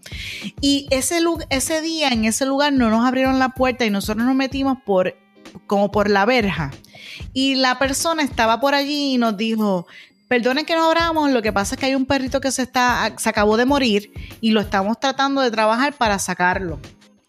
Y 0.60 0.88
ese, 0.90 1.20
ese 1.50 1.80
día, 1.80 2.08
en 2.08 2.24
ese 2.24 2.46
lugar, 2.46 2.72
no 2.72 2.90
nos 2.90 3.06
abrieron 3.06 3.38
la 3.38 3.50
puerta 3.50 3.84
y 3.84 3.90
nosotros 3.90 4.26
nos 4.26 4.34
metimos 4.34 4.78
por 4.84 5.16
como 5.66 5.90
por 5.92 6.10
la 6.10 6.24
verja. 6.24 6.70
Y 7.32 7.56
la 7.56 7.78
persona 7.78 8.22
estaba 8.22 8.60
por 8.60 8.74
allí 8.74 9.14
y 9.14 9.18
nos 9.18 9.36
dijo, 9.36 9.86
perdonen 10.28 10.64
que 10.64 10.74
no 10.74 10.86
abramos, 10.86 11.30
lo 11.30 11.42
que 11.42 11.52
pasa 11.52 11.74
es 11.74 11.80
que 11.80 11.86
hay 11.86 11.94
un 11.94 12.06
perrito 12.06 12.40
que 12.40 12.50
se, 12.50 12.62
está, 12.62 13.12
se 13.18 13.28
acabó 13.28 13.56
de 13.56 13.66
morir 13.66 14.12
y 14.40 14.52
lo 14.52 14.60
estamos 14.60 14.98
tratando 14.98 15.40
de 15.42 15.50
trabajar 15.50 15.92
para 15.92 16.18
sacarlo. 16.18 16.80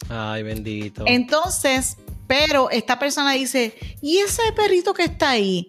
Ay, 0.09 0.43
bendito. 0.43 1.03
Entonces, 1.07 1.97
pero 2.27 2.69
esta 2.69 2.99
persona 2.99 3.33
dice, 3.33 3.75
¿y 4.01 4.17
ese 4.17 4.41
perrito 4.55 4.93
que 4.93 5.03
está 5.03 5.31
ahí? 5.31 5.67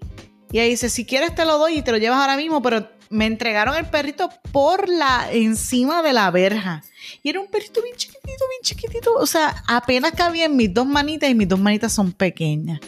Y 0.53 0.59
ahí 0.59 0.71
dice, 0.71 0.88
si 0.88 1.05
quieres 1.05 1.35
te 1.35 1.45
lo 1.45 1.59
doy 1.59 1.79
y 1.79 1.83
te 1.83 1.91
lo 1.91 1.99
llevas 1.99 2.21
ahora 2.21 2.37
mismo, 2.37 2.62
pero 2.62 2.88
me 3.11 3.26
entregaron 3.26 3.76
el 3.76 3.87
perrito 3.87 4.31
por 4.53 4.88
la 4.88 5.29
encima 5.33 6.03
de 6.03 6.12
la 6.12 6.31
verja. 6.31 6.83
Y 7.23 7.31
era 7.31 7.41
un 7.41 7.49
perrito 7.49 7.83
bien 7.83 7.97
chiquitito, 7.97 8.45
bien 8.49 8.62
chiquitito. 8.62 9.14
O 9.14 9.26
sea, 9.26 9.62
apenas 9.67 10.12
cabía 10.12 10.47
en 10.47 10.57
mis 10.57 10.73
dos 10.73 10.87
manitas 10.87 11.31
y 11.31 11.35
mis 11.35 11.49
dos 11.49 11.61
manitas 11.61 11.93
son 11.93 12.12
pequeñas. 12.12 12.81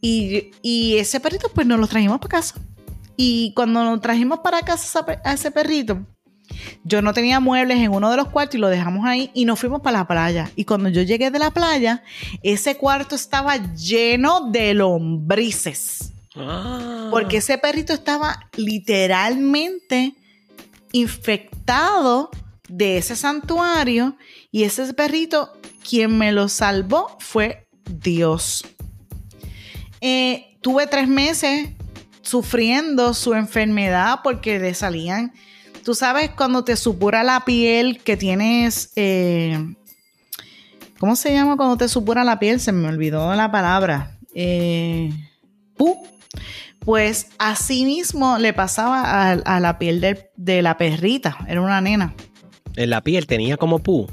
Y, 0.00 0.50
y 0.62 0.96
ese 0.96 1.20
perrito, 1.20 1.50
pues 1.50 1.66
nos 1.66 1.78
lo 1.78 1.86
trajimos 1.86 2.18
para 2.18 2.40
casa. 2.40 2.54
Y 3.16 3.52
cuando 3.54 3.84
nos 3.84 4.00
trajimos 4.00 4.38
para 4.40 4.62
casa 4.62 5.04
a 5.24 5.34
ese 5.34 5.50
perrito, 5.50 6.06
yo 6.84 7.02
no 7.02 7.12
tenía 7.12 7.40
muebles 7.40 7.78
en 7.78 7.92
uno 7.92 8.10
de 8.10 8.16
los 8.16 8.28
cuartos 8.28 8.56
y 8.56 8.58
lo 8.58 8.68
dejamos 8.68 9.06
ahí 9.06 9.30
y 9.34 9.44
nos 9.44 9.58
fuimos 9.58 9.80
para 9.80 9.98
la 9.98 10.06
playa. 10.06 10.50
Y 10.56 10.64
cuando 10.64 10.88
yo 10.88 11.02
llegué 11.02 11.30
de 11.30 11.38
la 11.38 11.50
playa, 11.50 12.02
ese 12.42 12.76
cuarto 12.76 13.14
estaba 13.14 13.56
lleno 13.74 14.50
de 14.50 14.74
lombrices. 14.74 16.12
Ah. 16.36 17.08
Porque 17.10 17.38
ese 17.38 17.58
perrito 17.58 17.92
estaba 17.92 18.48
literalmente 18.56 20.14
infectado 20.92 22.30
de 22.68 22.98
ese 22.98 23.16
santuario 23.16 24.16
y 24.50 24.64
ese 24.64 24.92
perrito, 24.94 25.52
quien 25.88 26.16
me 26.16 26.32
lo 26.32 26.48
salvó 26.48 27.16
fue 27.18 27.68
Dios. 27.84 28.64
Eh, 30.00 30.56
tuve 30.62 30.86
tres 30.86 31.08
meses 31.08 31.70
sufriendo 32.22 33.12
su 33.12 33.34
enfermedad 33.34 34.20
porque 34.22 34.58
le 34.58 34.74
salían 34.74 35.32
Tú 35.84 35.94
sabes 35.94 36.30
cuando 36.30 36.64
te 36.64 36.76
supura 36.76 37.22
la 37.22 37.44
piel 37.44 38.00
que 38.02 38.16
tienes... 38.16 38.92
Eh, 38.96 39.58
¿Cómo 40.98 41.16
se 41.16 41.32
llama 41.32 41.56
cuando 41.56 41.78
te 41.78 41.88
supura 41.88 42.24
la 42.24 42.38
piel? 42.38 42.60
Se 42.60 42.72
me 42.72 42.86
olvidó 42.86 43.34
la 43.34 43.50
palabra. 43.50 44.18
Eh, 44.34 45.10
Pues 46.80 47.28
así 47.38 47.84
mismo 47.84 48.38
le 48.38 48.52
pasaba 48.52 49.32
a, 49.32 49.60
la 49.60 49.78
piel 49.78 50.00
de, 50.36 50.62
la 50.62 50.76
perrita. 50.76 51.38
Era 51.46 51.60
una 51.60 51.80
nena. 51.80 52.14
En 52.76 52.90
la 52.90 53.02
piel 53.02 53.26
tenía 53.26 53.56
como 53.56 53.78
pu. 53.78 54.06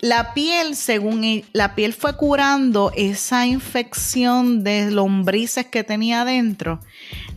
La 0.00 0.34
piel, 0.34 0.76
según 0.76 1.24
e, 1.24 1.44
la 1.52 1.74
piel 1.74 1.94
fue 1.94 2.16
curando 2.16 2.92
esa 2.94 3.46
infección 3.46 4.62
de 4.62 4.90
lombrices 4.90 5.66
que 5.66 5.82
tenía 5.82 6.22
adentro, 6.22 6.80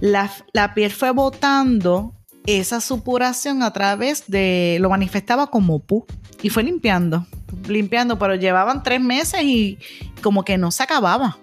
la, 0.02 0.30
la 0.54 0.74
piel 0.74 0.92
fue 0.92 1.12
botando 1.12 2.17
esa 2.48 2.80
supuración 2.80 3.62
a 3.62 3.72
través 3.74 4.24
de, 4.28 4.78
lo 4.80 4.90
manifestaba 4.90 5.48
como 5.48 5.80
pu 5.80 6.06
y 6.42 6.50
fue 6.50 6.64
limpiando, 6.64 7.28
limpiando, 7.68 8.18
pero 8.18 8.36
llevaban 8.36 8.84
tres 8.84 9.02
meses 9.02 9.44
y 9.44 9.78
como 10.24 10.44
que 10.44 10.58
no 10.58 10.72
se 10.72 10.82
acababa. 10.82 11.38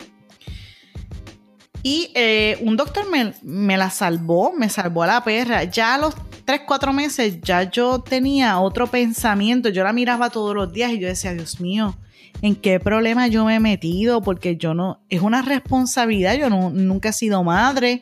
Y 1.83 2.11
eh, 2.15 2.57
un 2.63 2.79
doctor 2.79 3.11
me, 3.11 3.35
me, 3.43 3.77
la 3.77 3.91
salvó, 3.91 4.55
me 4.57 4.71
salvó 4.71 5.03
a 5.03 5.07
la 5.07 5.23
perra. 5.23 5.65
Ya 5.65 5.95
a 5.95 5.99
los 5.99 6.15
tres, 6.47 6.63
cuatro 6.67 6.95
meses 6.95 7.43
ya 7.43 7.71
yo 7.71 7.99
tenía 7.99 8.59
otro 8.59 8.87
pensamiento. 8.87 9.69
Yo 9.69 9.85
la 9.85 9.93
miraba 9.93 10.31
todos 10.31 10.55
los 10.55 10.73
días 10.73 10.93
y 10.93 10.99
yo 10.99 11.09
decía, 11.09 11.35
Dios 11.35 11.61
mío, 11.61 11.95
¿en 12.41 12.57
qué 12.57 12.81
problema 12.81 13.27
yo 13.27 13.45
me 13.45 13.57
he 13.57 13.61
metido? 13.61 14.23
Porque 14.23 14.57
yo 14.57 14.73
no, 14.73 15.03
es 15.11 15.21
una 15.21 15.43
responsabilidad. 15.43 16.39
Yo 16.39 16.49
no, 16.49 16.71
nunca 16.71 17.11
he 17.11 17.13
sido 17.13 17.45
madre. 17.45 18.01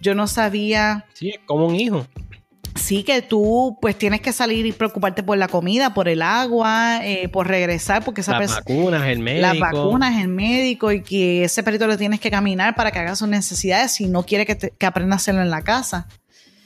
Yo 0.00 0.16
no 0.16 0.26
sabía. 0.26 1.06
Sí, 1.14 1.28
es 1.28 1.38
como 1.46 1.66
un 1.66 1.76
hijo 1.76 2.04
sí 2.80 3.02
que 3.02 3.22
tú 3.22 3.78
pues 3.80 3.96
tienes 3.96 4.20
que 4.20 4.32
salir 4.32 4.66
y 4.66 4.72
preocuparte 4.72 5.22
por 5.22 5.38
la 5.38 5.48
comida, 5.48 5.94
por 5.94 6.08
el 6.08 6.22
agua, 6.22 7.00
eh, 7.04 7.28
por 7.28 7.46
regresar, 7.46 8.04
porque 8.04 8.22
esa 8.22 8.38
las 8.38 8.54
vacunas, 8.56 9.06
el 9.08 9.20
médico. 9.20 9.42
Las 9.42 9.58
vacunas, 9.58 10.20
el 10.20 10.28
médico 10.28 10.90
y 10.90 11.02
que 11.02 11.44
ese 11.44 11.62
perrito 11.62 11.86
le 11.86 11.96
tienes 11.96 12.20
que 12.20 12.30
caminar 12.30 12.74
para 12.74 12.90
que 12.90 12.98
haga 12.98 13.16
sus 13.16 13.28
necesidades 13.28 13.92
si 13.92 14.06
no 14.06 14.24
quiere 14.24 14.46
que, 14.46 14.56
que 14.56 14.86
aprenda 14.86 15.14
a 15.14 15.16
hacerlo 15.16 15.42
en 15.42 15.50
la 15.50 15.62
casa. 15.62 16.08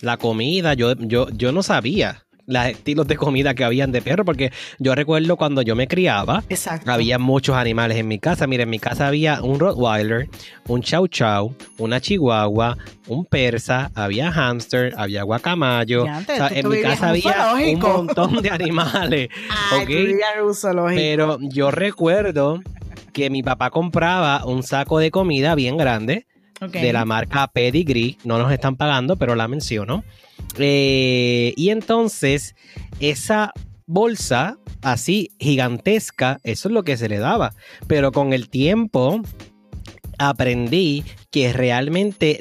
La 0.01 0.17
comida, 0.17 0.75
yo, 0.75 0.95
yo, 0.97 1.29
yo 1.31 1.53
no 1.53 1.63
sabía 1.63 2.24
los 2.47 2.67
estilos 2.67 3.07
de 3.07 3.17
comida 3.17 3.55
que 3.55 3.65
habían 3.65 3.93
de 3.93 4.03
perro, 4.03 4.25
porque 4.25 4.53
yo 4.79 4.95
recuerdo 4.95 5.37
cuando 5.37 5.63
yo 5.63 5.75
me 5.77 5.89
criaba, 5.89 6.43
había 6.87 7.19
muchos 7.19 7.57
animales 7.57 7.97
en 7.99 8.09
mi 8.09 8.19
casa. 8.19 8.47
Mira, 8.47 8.65
en 8.65 8.71
mi 8.71 8.79
casa 8.79 9.07
había 9.07 9.43
un 9.43 9.59
Rottweiler, 9.59 10.29
un 10.69 10.83
Chow 10.83 11.07
Chow, 11.09 11.55
una 11.79 12.01
Chihuahua, 12.01 12.77
un 13.09 13.25
Persa, 13.25 13.91
había 13.95 14.31
hamster, 14.31 14.93
había 14.97 15.23
guacamayo. 15.23 16.05
en 16.51 16.69
mi 16.69 16.83
casa 16.83 17.09
había 17.11 17.55
un 17.55 17.79
montón 17.81 18.43
de 18.43 18.51
animales. 18.51 19.29
Pero 20.95 21.39
yo 21.41 21.71
recuerdo 21.71 22.61
que 23.13 23.31
mi 23.31 23.43
papá 23.43 23.71
compraba 23.71 24.45
un 24.45 24.63
saco 24.63 24.99
de 24.99 25.11
comida 25.11 25.55
bien 25.55 25.77
grande. 25.77 26.27
De 26.61 26.93
la 26.93 27.05
marca 27.05 27.49
Pedigree, 27.49 28.17
no 28.25 28.39
nos 28.39 28.53
están 28.53 28.77
pagando, 28.77 29.17
pero 29.17 29.35
la 29.35 29.49
menciono 29.49 30.05
eh, 30.59 31.53
y 31.57 31.71
entonces, 31.71 32.55
esa 33.01 33.53
bolsa 33.87 34.59
así 34.83 35.33
gigantesca, 35.39 36.41
eso 36.43 36.69
es 36.69 36.75
lo 36.75 36.85
que 36.85 36.97
se 36.97 37.09
le 37.09 37.19
daba. 37.19 37.55
Pero 37.87 38.13
con 38.13 38.33
el 38.33 38.49
tiempo 38.49 39.21
aprendí 40.19 41.05
que 41.35 41.53
realmente 41.53 42.39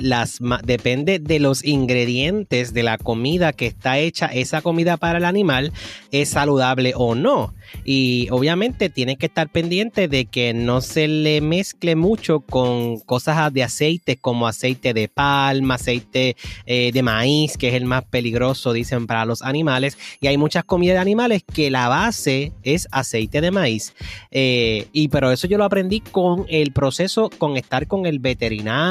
depende 0.63 1.17
de 1.17 1.39
los 1.39 1.65
ingredientes 1.65 2.75
de 2.75 2.83
la 2.83 2.99
comida 2.99 3.51
que 3.51 3.65
está 3.65 3.97
hecha 3.97 4.27
esa 4.27 4.61
comida 4.61 4.97
para 4.97 5.17
el 5.17 5.25
animal 5.25 5.73
es 6.11 6.29
saludable 6.29 6.93
o 6.95 7.15
no. 7.15 7.55
Y 7.83 8.27
obviamente 8.29 8.89
tiene 8.89 9.15
que 9.15 9.25
estar 9.25 9.49
pendiente 9.49 10.07
de 10.07 10.25
que 10.25 10.53
no 10.53 10.79
se 10.81 11.07
le 11.07 11.41
mezcle 11.41 11.95
mucho 11.95 12.41
con 12.41 12.99
cosas 12.99 13.51
de 13.51 13.63
aceite 13.63 14.17
como 14.17 14.45
aceite 14.45 14.93
de 14.93 15.07
palma 15.07 15.73
aceite 15.73 16.35
eh, 16.67 16.91
de 16.91 17.01
maíz 17.01 17.57
que 17.57 17.69
es 17.69 17.73
el 17.73 17.85
más 17.85 18.03
peligroso 18.03 18.73
dicen 18.73 19.07
para 19.07 19.25
los 19.25 19.41
animales. 19.41 19.97
Y 20.21 20.27
hay 20.27 20.37
muchas 20.37 20.65
comidas 20.65 20.97
de 20.97 21.01
animales 21.01 21.41
que 21.51 21.71
la 21.71 21.87
base 21.87 22.51
es 22.61 22.87
aceite 22.91 23.41
de 23.41 23.49
maíz. 23.49 23.95
Eh, 24.29 24.85
y 24.93 25.07
pero 25.07 25.31
eso 25.31 25.47
yo 25.47 25.57
lo 25.57 25.63
aprendí 25.63 25.99
con 25.99 26.45
el 26.47 26.73
proceso 26.73 27.31
con 27.39 27.57
estar 27.57 27.87
con 27.87 28.05
el 28.05 28.19
veterinario 28.19 28.82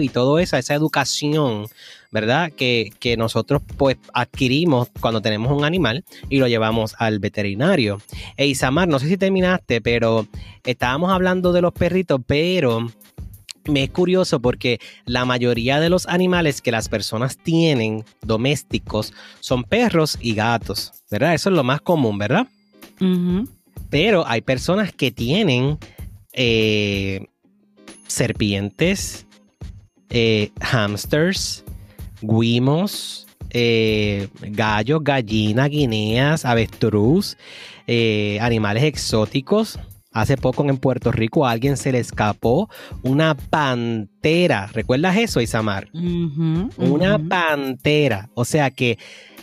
y 0.00 0.08
todo 0.08 0.38
eso, 0.38 0.56
esa 0.56 0.74
educación, 0.74 1.66
¿verdad? 2.10 2.52
Que, 2.52 2.92
nosotros 3.18 3.62
pues 3.76 3.96
adquirimos 4.12 4.88
cuando 5.00 5.20
tenemos 5.20 5.52
un 5.52 5.64
animal 5.64 6.04
y 6.28 6.38
lo 6.38 6.48
llevamos 6.48 6.94
al 6.98 7.18
veterinario. 7.18 8.00
E 8.36 8.46
Isamar, 8.46 8.88
no 8.88 8.98
sé 8.98 9.08
si 9.08 9.16
terminaste, 9.16 9.80
pero 9.80 10.26
estábamos 10.64 11.12
hablando 11.12 11.52
de 11.52 11.62
los 11.62 11.72
perritos, 11.72 12.20
pero 12.26 12.88
me 13.66 13.84
es 13.84 13.90
curioso 13.90 14.40
porque 14.40 14.78
la 15.06 15.24
mayoría 15.24 15.80
de 15.80 15.88
los 15.88 16.06
animales 16.06 16.60
que 16.60 16.72
las 16.72 16.88
personas 16.88 17.36
tienen 17.38 18.04
domésticos 18.22 19.12
son 19.40 19.64
perros 19.64 20.18
y 20.20 20.34
gatos, 20.34 20.92
¿verdad? 21.10 21.34
Eso 21.34 21.50
es 21.50 21.56
lo 21.56 21.64
más 21.64 21.80
común, 21.80 22.18
¿verdad? 22.18 22.46
Pero 23.90 24.26
hay 24.26 24.40
personas 24.40 24.92
que 24.92 25.10
tienen 25.10 25.78
eh, 26.32 27.26
serpientes, 28.06 29.26
eh, 30.10 30.50
hamsters, 30.60 31.64
guimos, 32.20 33.26
eh, 33.50 34.28
gallos, 34.40 35.02
gallinas, 35.02 35.70
guineas, 35.70 36.44
avestruz, 36.44 37.36
eh, 37.86 38.38
animales 38.40 38.82
exóticos. 38.84 39.78
Hace 40.12 40.36
poco 40.36 40.64
en 40.68 40.76
Puerto 40.76 41.10
Rico 41.10 41.44
a 41.44 41.50
alguien 41.50 41.76
se 41.76 41.90
le 41.90 41.98
escapó 41.98 42.68
una 43.02 43.34
pantera. 43.34 44.68
¿Recuerdas 44.72 45.16
eso, 45.16 45.40
Isamar? 45.40 45.88
Una 45.92 47.18
pantera. 47.18 48.30
O 48.34 48.44
sea 48.44 48.70
que 48.70 48.96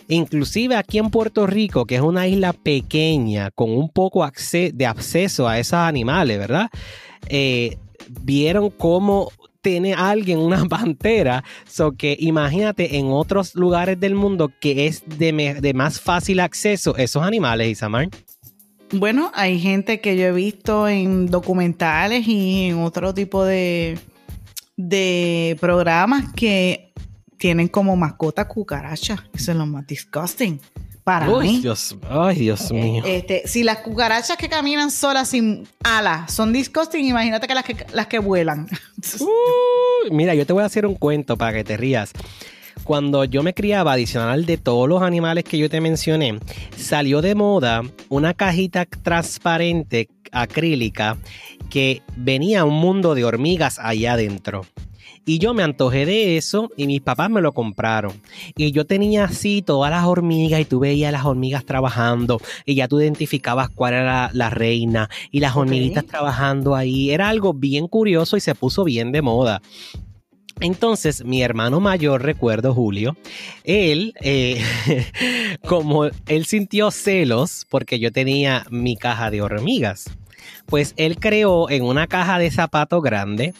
inclusive 0.08 0.78
aquí 0.78 0.98
en 0.98 1.10
Puerto 1.10 1.46
Rico, 1.46 1.86
que 1.86 1.96
es 1.96 2.02
una 2.02 2.26
isla 2.28 2.54
pequeña 2.54 3.52
con 3.52 3.70
un 3.72 3.90
poco 3.90 4.26
de 4.26 4.86
acceso 4.86 5.48
a 5.48 5.60
esos 5.60 5.74
animales, 5.74 6.38
¿verdad? 6.38 6.70
eh, 7.28 7.78
vieron 8.24 8.70
cómo 8.70 9.30
tiene 9.62 9.94
alguien 9.94 10.40
una 10.40 10.66
pantera. 10.70 11.44
So 11.68 11.94
que 11.94 12.16
imagínate 12.20 12.98
en 12.98 13.08
otros 13.08 13.56
lugares 13.56 14.00
del 14.00 14.16
mundo 14.16 14.52
que 14.60 14.88
es 14.88 15.04
de, 15.06 15.74
más 15.74 16.00
fácil 16.00 16.40
acceso 16.40 16.96
esos 16.98 17.24
animales, 17.24 17.70
Isamar. 17.70 18.10
Bueno, 18.94 19.32
hay 19.34 19.58
gente 19.60 20.02
que 20.02 20.18
yo 20.18 20.26
he 20.26 20.32
visto 20.34 20.88
en 20.88 21.28
documentales 21.28 22.28
y 22.28 22.66
en 22.70 22.80
otro 22.80 23.14
tipo 23.14 23.46
de, 23.46 23.98
de 24.76 25.56
programas 25.62 26.34
que 26.34 26.92
tienen 27.38 27.70
como 27.70 27.96
mascota 27.96 28.50
cucaracha. 28.50 29.30
Eso 29.34 29.52
es 29.52 29.58
lo 29.58 29.66
más 29.66 29.88
disgusting 29.88 30.60
para 31.04 31.28
mí. 31.28 31.60
Dios, 31.62 31.96
ay, 32.10 32.36
Dios 32.40 32.70
Eh, 32.72 32.74
mío. 32.74 33.04
Este, 33.06 33.44
si 33.48 33.64
las 33.64 33.78
cucarachas 33.80 34.38
que 34.38 34.48
caminan 34.50 34.92
solas 34.92 35.30
sin 35.30 35.68
alas 35.84 36.32
son 36.34 36.54
disgusting, 36.54 37.06
imagínate 37.06 37.48
que 37.48 37.54
las 37.56 37.64
que, 37.64 37.86
las 37.94 38.08
que 38.08 38.20
vuelan. 38.20 38.68
Uy, 39.20 40.12
mira, 40.12 40.34
yo 40.36 40.46
te 40.46 40.54
voy 40.54 40.64
a 40.64 40.68
hacer 40.68 40.86
un 40.86 40.96
cuento 40.96 41.38
para 41.38 41.54
que 41.58 41.64
te 41.64 41.78
rías. 41.78 42.12
Cuando 42.84 43.26
yo 43.26 43.44
me 43.44 43.54
criaba, 43.54 43.94
adicional 43.94 44.46
de 44.46 44.58
todos 44.58 44.88
los 44.90 45.02
animales 45.04 45.44
que 45.44 45.58
yo 45.58 45.70
te 45.70 45.82
mencioné, 45.82 46.40
salió 46.78 47.22
de 47.22 47.36
moda 47.36 47.84
una 48.10 48.34
cajita 48.34 48.86
transparente 48.86 50.10
acrílica 50.32 51.18
que 51.70 52.02
venía 52.16 52.66
un 52.66 52.74
mundo 52.76 53.14
de 53.14 53.24
hormigas 53.26 53.78
allá 53.80 54.14
adentro. 54.14 54.66
Y 55.26 55.38
yo 55.40 55.54
me 55.54 55.62
antojé 55.64 56.06
de 56.06 56.38
eso 56.38 56.72
y 56.76 56.88
mis 56.88 57.02
papás 57.02 57.30
me 57.30 57.42
lo 57.42 57.52
compraron. 57.54 58.14
Y 58.56 58.72
yo 58.72 58.86
tenía 58.86 59.26
así 59.26 59.62
todas 59.62 59.92
las 59.92 60.06
hormigas 60.06 60.60
y 60.60 60.66
tú 60.66 60.80
veías 60.80 61.12
las 61.12 61.26
hormigas 61.26 61.64
trabajando 61.66 62.42
y 62.66 62.76
ya 62.76 62.88
tú 62.88 63.00
identificabas 63.00 63.70
cuál 63.70 63.94
era 63.94 64.04
la, 64.04 64.30
la 64.34 64.50
reina 64.50 65.10
y 65.32 65.40
las 65.40 65.52
Ok. 65.54 65.60
hormiguitas 65.60 66.06
trabajando 66.06 66.76
ahí. 66.76 67.12
Era 67.12 67.30
algo 67.30 67.54
bien 67.54 67.88
curioso 67.88 68.36
y 68.36 68.42
se 68.42 68.56
puso 68.56 68.84
bien 68.84 69.12
de 69.12 69.22
moda. 69.22 69.62
Entonces, 70.60 71.24
mi 71.26 71.42
hermano 71.42 71.80
mayor, 71.80 72.22
recuerdo 72.24 72.74
Julio, 72.74 73.16
él, 73.64 74.14
eh, 74.22 74.62
como 75.68 76.06
él 76.28 76.46
sintió 76.46 76.92
celos 76.92 77.66
porque 77.70 78.00
yo 78.00 78.12
tenía 78.12 78.66
mi 78.70 78.96
caja 78.96 79.32
de 79.32 79.42
hormigas, 79.42 80.06
pues 80.66 80.94
él 80.98 81.18
creó 81.20 81.70
en 81.70 81.84
una 81.84 82.08
caja 82.08 82.40
de 82.40 82.52
zapatos 82.52 83.02
grande 83.02 83.54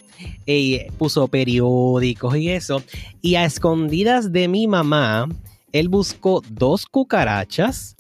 y 0.46 0.80
puso 0.98 1.28
periódicos 1.28 2.38
y 2.38 2.50
eso, 2.50 2.84
y 3.22 3.36
a 3.36 3.46
escondidas 3.46 4.32
de 4.32 4.48
mi 4.48 4.68
mamá, 4.68 5.28
él 5.72 5.90
buscó 5.90 6.42
dos 6.50 6.86
cucarachas 6.86 7.96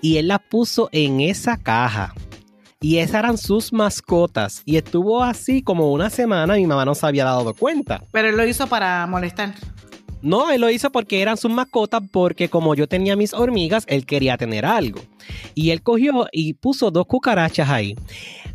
y 0.00 0.16
él 0.16 0.28
las 0.28 0.40
puso 0.40 0.88
en 0.92 1.20
esa 1.20 1.56
caja. 1.56 2.14
Y 2.80 2.98
esas 2.98 3.16
eran 3.16 3.38
sus 3.38 3.72
mascotas. 3.72 4.62
Y 4.64 4.76
estuvo 4.76 5.24
así 5.24 5.62
como 5.62 5.92
una 5.92 6.10
semana. 6.10 6.54
Mi 6.54 6.66
mamá 6.66 6.84
no 6.84 6.94
se 6.94 7.06
había 7.06 7.24
dado 7.24 7.52
cuenta. 7.52 8.04
Pero 8.12 8.28
él 8.28 8.36
lo 8.36 8.46
hizo 8.46 8.68
para 8.68 9.04
molestar. 9.08 9.54
No, 10.20 10.50
él 10.50 10.60
lo 10.60 10.70
hizo 10.70 10.90
porque 10.90 11.22
eran 11.22 11.36
sus 11.36 11.50
mascotas. 11.50 12.02
Porque 12.10 12.48
como 12.48 12.74
yo 12.74 12.86
tenía 12.86 13.16
mis 13.16 13.34
hormigas, 13.34 13.84
él 13.88 14.06
quería 14.06 14.36
tener 14.36 14.64
algo. 14.64 15.00
Y 15.54 15.70
él 15.70 15.82
cogió 15.82 16.26
y 16.32 16.54
puso 16.54 16.90
dos 16.90 17.06
cucarachas 17.06 17.68
ahí. 17.68 17.96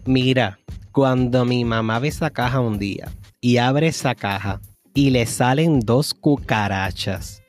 Mira, 0.06 0.60
cuando 0.92 1.46
mi 1.46 1.66
mamá 1.66 2.00
ve 2.00 2.10
esa 2.10 2.30
caja 2.30 2.60
un 2.60 2.78
día 2.78 3.12
y 3.42 3.58
abre 3.58 3.88
esa 3.88 4.16
caja 4.16 4.62
y 4.94 5.10
le 5.10 5.26
salen 5.26 5.80
dos 5.80 6.14
cucarachas. 6.14 7.42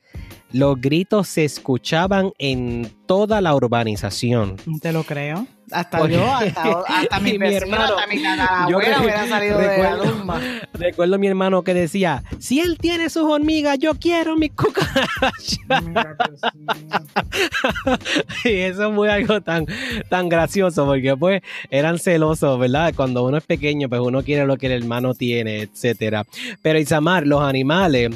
Los 0.53 0.81
gritos 0.81 1.29
se 1.29 1.45
escuchaban 1.45 2.31
en 2.39 2.91
toda 3.07 3.41
la 3.41 3.55
urbanización. 3.55 4.57
Te 4.81 4.93
lo 4.93 5.03
creo. 5.03 5.47
Hasta 5.75 6.07
yo, 6.07 6.33
hasta, 6.33 6.63
hasta 6.89 7.21
mi, 7.21 7.33
hermano, 7.33 7.97
hasta 7.97 8.07
mi 8.07 8.19
yo 8.19 8.23
tatarabuela 8.23 9.01
hubiera 9.01 9.29
salido 9.29 9.59
de 9.59 9.67
la 9.67 9.97
recuerdo-. 9.97 10.41
Recuerdo 10.75 11.15
a 11.17 11.19
mi 11.19 11.27
hermano 11.27 11.63
que 11.63 11.75
decía, 11.75 12.23
si 12.39 12.61
él 12.61 12.79
tiene 12.79 13.11
sus 13.11 13.25
hormigas, 13.25 13.79
yo 13.81 13.95
quiero 13.95 14.37
mis 14.37 14.53
cucarachas. 14.53 15.25
Y 18.45 18.51
eso 18.51 18.93
fue 18.95 19.11
algo 19.11 19.41
tan, 19.41 19.67
tan 20.09 20.29
gracioso 20.29 20.87
porque 20.87 21.17
pues 21.17 21.43
eran 21.71 21.99
celosos, 21.99 22.59
¿verdad? 22.59 22.93
Cuando 22.95 23.25
uno 23.25 23.39
es 23.39 23.45
pequeño, 23.45 23.89
pues 23.89 24.01
uno 24.01 24.23
quiere 24.23 24.47
lo 24.47 24.57
que 24.57 24.67
el 24.67 24.73
hermano 24.73 25.15
tiene, 25.15 25.63
etcétera. 25.63 26.25
Pero 26.63 26.79
Isamar, 26.79 27.27
los 27.27 27.43
animales 27.43 28.11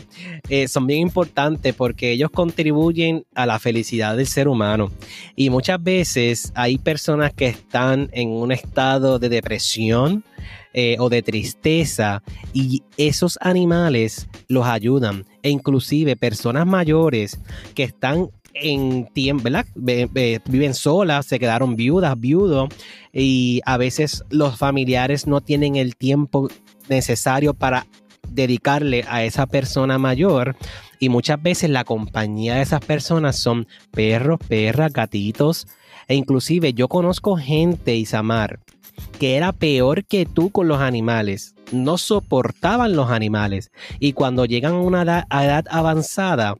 eh, 0.48 0.68
son 0.68 0.86
bien 0.86 1.00
importantes 1.00 1.74
porque 1.74 2.12
ellos 2.12 2.30
contribuyen 2.30 3.24
a 3.34 3.46
la 3.46 3.58
felicidad 3.58 4.16
del 4.16 4.26
ser 4.26 4.48
humano. 4.48 4.90
Y 5.34 5.50
muchas 5.50 5.82
veces 5.82 6.52
hay 6.54 6.78
personas 6.78 7.32
que 7.32 7.47
están 7.48 8.08
en 8.12 8.30
un 8.30 8.52
estado 8.52 9.18
de 9.18 9.28
depresión 9.28 10.24
eh, 10.74 10.96
o 10.98 11.08
de 11.08 11.22
tristeza 11.22 12.22
y 12.52 12.82
esos 12.96 13.38
animales 13.40 14.28
los 14.48 14.66
ayudan. 14.66 15.24
E 15.42 15.50
inclusive 15.50 16.16
personas 16.16 16.66
mayores 16.66 17.40
que 17.74 17.84
están 17.84 18.30
en 18.54 19.06
tiempo, 19.12 19.44
¿verdad? 19.44 19.66
Ve- 19.74 20.08
ve- 20.10 20.40
viven 20.48 20.74
solas, 20.74 21.26
se 21.26 21.38
quedaron 21.38 21.76
viudas, 21.76 22.18
viudos 22.18 22.68
y 23.12 23.60
a 23.64 23.76
veces 23.76 24.24
los 24.30 24.58
familiares 24.58 25.26
no 25.26 25.40
tienen 25.40 25.76
el 25.76 25.94
tiempo 25.96 26.48
necesario 26.88 27.54
para 27.54 27.86
dedicarle 28.30 29.04
a 29.08 29.24
esa 29.24 29.46
persona 29.46 29.96
mayor 29.98 30.56
y 30.98 31.08
muchas 31.08 31.40
veces 31.42 31.70
la 31.70 31.84
compañía 31.84 32.56
de 32.56 32.62
esas 32.62 32.84
personas 32.84 33.36
son 33.36 33.66
perros, 33.90 34.38
perras, 34.48 34.92
gatitos 34.92 35.66
e 36.08 36.14
inclusive 36.14 36.72
yo 36.72 36.88
conozco 36.88 37.36
gente, 37.36 37.94
Isamar, 37.94 38.60
que 39.18 39.36
era 39.36 39.52
peor 39.52 40.04
que 40.04 40.26
tú 40.26 40.50
con 40.50 40.66
los 40.66 40.80
animales. 40.80 41.54
No 41.70 41.98
soportaban 41.98 42.96
los 42.96 43.10
animales. 43.10 43.70
Y 44.00 44.14
cuando 44.14 44.46
llegan 44.46 44.72
a 44.72 44.80
una 44.80 45.02
edad, 45.02 45.64
avanzada, 45.70 46.56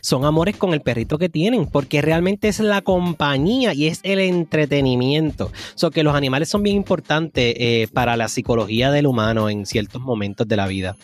son 0.00 0.24
amores 0.24 0.56
con 0.56 0.74
el 0.74 0.80
perrito 0.80 1.18
que 1.18 1.28
tienen, 1.28 1.66
porque 1.66 2.00
realmente 2.02 2.48
es 2.48 2.60
la 2.60 2.82
compañía 2.82 3.74
y 3.74 3.88
es 3.88 4.00
el 4.04 4.20
entretenimiento. 4.20 5.50
So 5.74 5.90
que 5.90 6.04
los 6.04 6.14
animales 6.14 6.48
son 6.48 6.62
bien 6.62 6.76
importantes 6.76 7.54
eh, 7.58 7.88
para 7.92 8.16
la 8.16 8.28
psicología 8.28 8.92
del 8.92 9.06
humano 9.06 9.50
en 9.50 9.66
ciertos 9.66 10.00
momentos 10.00 10.46
de 10.46 10.56
la 10.56 10.68
vida. 10.68 10.96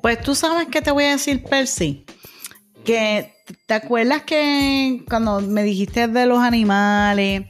Pues 0.00 0.20
tú 0.22 0.34
sabes 0.34 0.68
qué 0.70 0.80
te 0.80 0.90
voy 0.90 1.04
a 1.04 1.10
decir, 1.10 1.44
Percy. 1.44 2.04
Que 2.84 3.32
te 3.66 3.74
acuerdas 3.74 4.22
que 4.22 5.02
cuando 5.08 5.40
me 5.40 5.62
dijiste 5.62 6.06
de 6.08 6.26
los 6.26 6.38
animales, 6.40 7.44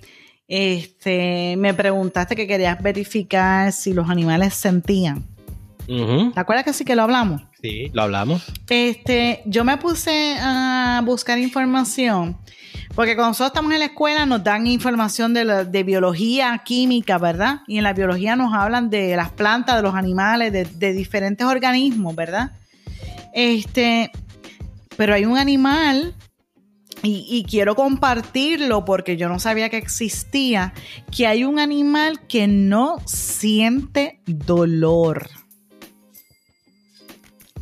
este, 0.49 1.57
me 1.59 1.75
preguntaste 1.75 2.37
que 2.37 2.47
querías 2.47 2.81
verificar 2.83 3.73
si 3.73 3.93
los 3.93 4.09
animales 4.09 4.55
sentían. 4.55 5.25
¿Te 5.87 6.41
acuerdas 6.41 6.65
que 6.65 6.73
sí 6.73 6.85
que 6.85 6.97
lo 6.97 7.03
hablamos? 7.03 7.43
Sí, 7.61 7.91
lo 7.93 8.03
hablamos. 8.03 8.43
Este, 8.69 9.43
yo 9.45 9.65
me 9.65 9.77
puse 9.77 10.37
a 10.41 11.03
buscar 11.05 11.39
información. 11.39 12.39
Porque 12.95 13.17
cuando 13.17 13.31
nosotros 13.31 13.49
estamos 13.51 13.73
en 13.73 13.81
la 13.81 13.87
escuela 13.87 14.25
nos 14.25 14.45
dan 14.45 14.67
información 14.69 15.35
de, 15.35 15.45
la- 15.45 15.65
de 15.65 15.83
biología, 15.83 16.63
química, 16.65 17.19
¿verdad? 17.19 17.61
Y 17.67 17.79
en 17.79 17.83
la 17.85 17.93
biología 17.93 18.37
nos 18.37 18.55
hablan 18.55 18.89
de 18.89 19.17
las 19.17 19.31
plantas, 19.31 19.77
de 19.77 19.83
los 19.83 19.95
animales, 19.97 20.53
de, 20.53 20.65
de 20.65 20.93
diferentes 20.93 21.45
organismos, 21.47 22.15
¿verdad? 22.15 22.53
Este, 23.33 24.13
pero 24.97 25.15
hay 25.15 25.25
un 25.25 25.39
animal, 25.39 26.15
y, 27.03 27.27
y 27.29 27.45
quiero 27.45 27.75
compartirlo 27.75 28.85
porque 28.85 29.17
yo 29.17 29.29
no 29.29 29.39
sabía 29.39 29.69
que 29.69 29.77
existía, 29.77 30.73
que 31.15 31.27
hay 31.27 31.45
un 31.45 31.59
animal 31.59 32.27
que 32.27 32.47
no 32.47 32.99
siente 33.07 34.21
dolor. 34.27 35.29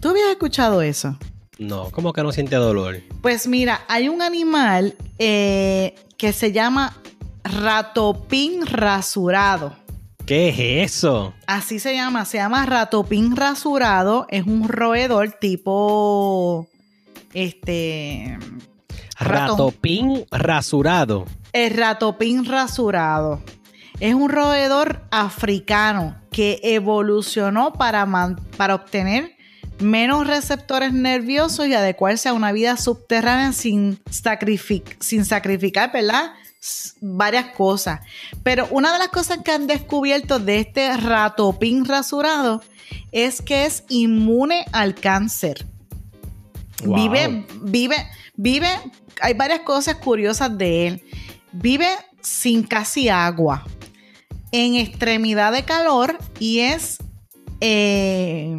¿Tú 0.00 0.08
habías 0.08 0.30
escuchado 0.30 0.82
eso? 0.82 1.16
No, 1.58 1.90
como 1.90 2.12
que 2.12 2.24
no 2.24 2.32
siente 2.32 2.56
dolor. 2.56 3.00
Pues 3.20 3.46
mira, 3.46 3.82
hay 3.86 4.08
un 4.08 4.20
animal 4.20 4.96
eh, 5.18 5.94
que 6.16 6.32
se 6.32 6.50
llama 6.50 6.96
ratopín 7.44 8.66
rasurado. 8.66 9.76
¿Qué 10.26 10.48
es 10.48 10.94
eso? 10.94 11.34
Así 11.46 11.78
se 11.78 11.94
llama, 11.94 12.24
se 12.24 12.38
llama 12.38 12.66
ratopín 12.66 13.36
rasurado. 13.36 14.26
Es 14.28 14.44
un 14.44 14.68
roedor 14.68 15.32
tipo. 15.32 16.68
Este. 17.34 18.38
Ratón. 19.18 19.58
Ratopín 19.58 20.24
rasurado. 20.30 21.26
El 21.52 21.74
ratopín 21.76 22.44
rasurado. 22.44 23.42
Es 24.00 24.14
un 24.14 24.28
roedor 24.30 25.02
africano 25.10 26.16
que 26.32 26.58
evolucionó 26.62 27.72
para, 27.74 28.04
man- 28.06 28.40
para 28.56 28.74
obtener 28.74 29.36
menos 29.78 30.26
receptores 30.26 30.92
nerviosos 30.92 31.66
y 31.66 31.74
adecuarse 31.74 32.28
a 32.28 32.32
una 32.32 32.52
vida 32.52 32.76
subterránea 32.76 33.52
sin, 33.52 33.98
sacrific- 34.04 34.96
sin 35.00 35.24
sacrificar, 35.24 35.92
¿verdad? 35.92 36.32
S- 36.60 36.92
Varias 37.00 37.46
cosas. 37.56 38.00
Pero 38.42 38.66
una 38.70 38.92
de 38.92 38.98
las 38.98 39.08
cosas 39.08 39.38
que 39.44 39.52
han 39.52 39.66
descubierto 39.66 40.38
de 40.38 40.60
este 40.60 40.96
ratopín 40.96 41.84
rasurado 41.84 42.62
es 43.12 43.40
que 43.42 43.66
es 43.66 43.84
inmune 43.88 44.64
al 44.72 44.94
cáncer. 44.94 45.66
Wow. 46.84 46.96
Vive, 46.96 47.46
vive, 47.62 47.96
vive. 48.34 48.68
Hay 49.20 49.34
varias 49.34 49.60
cosas 49.60 49.96
curiosas 49.96 50.56
de 50.56 50.86
él. 50.86 51.02
Vive 51.52 51.88
sin 52.20 52.62
casi 52.62 53.08
agua. 53.08 53.64
en 54.52 54.76
extremidad 54.76 55.52
de 55.52 55.64
calor 55.64 56.18
y 56.38 56.58
es 56.60 56.98
eh, 57.60 58.54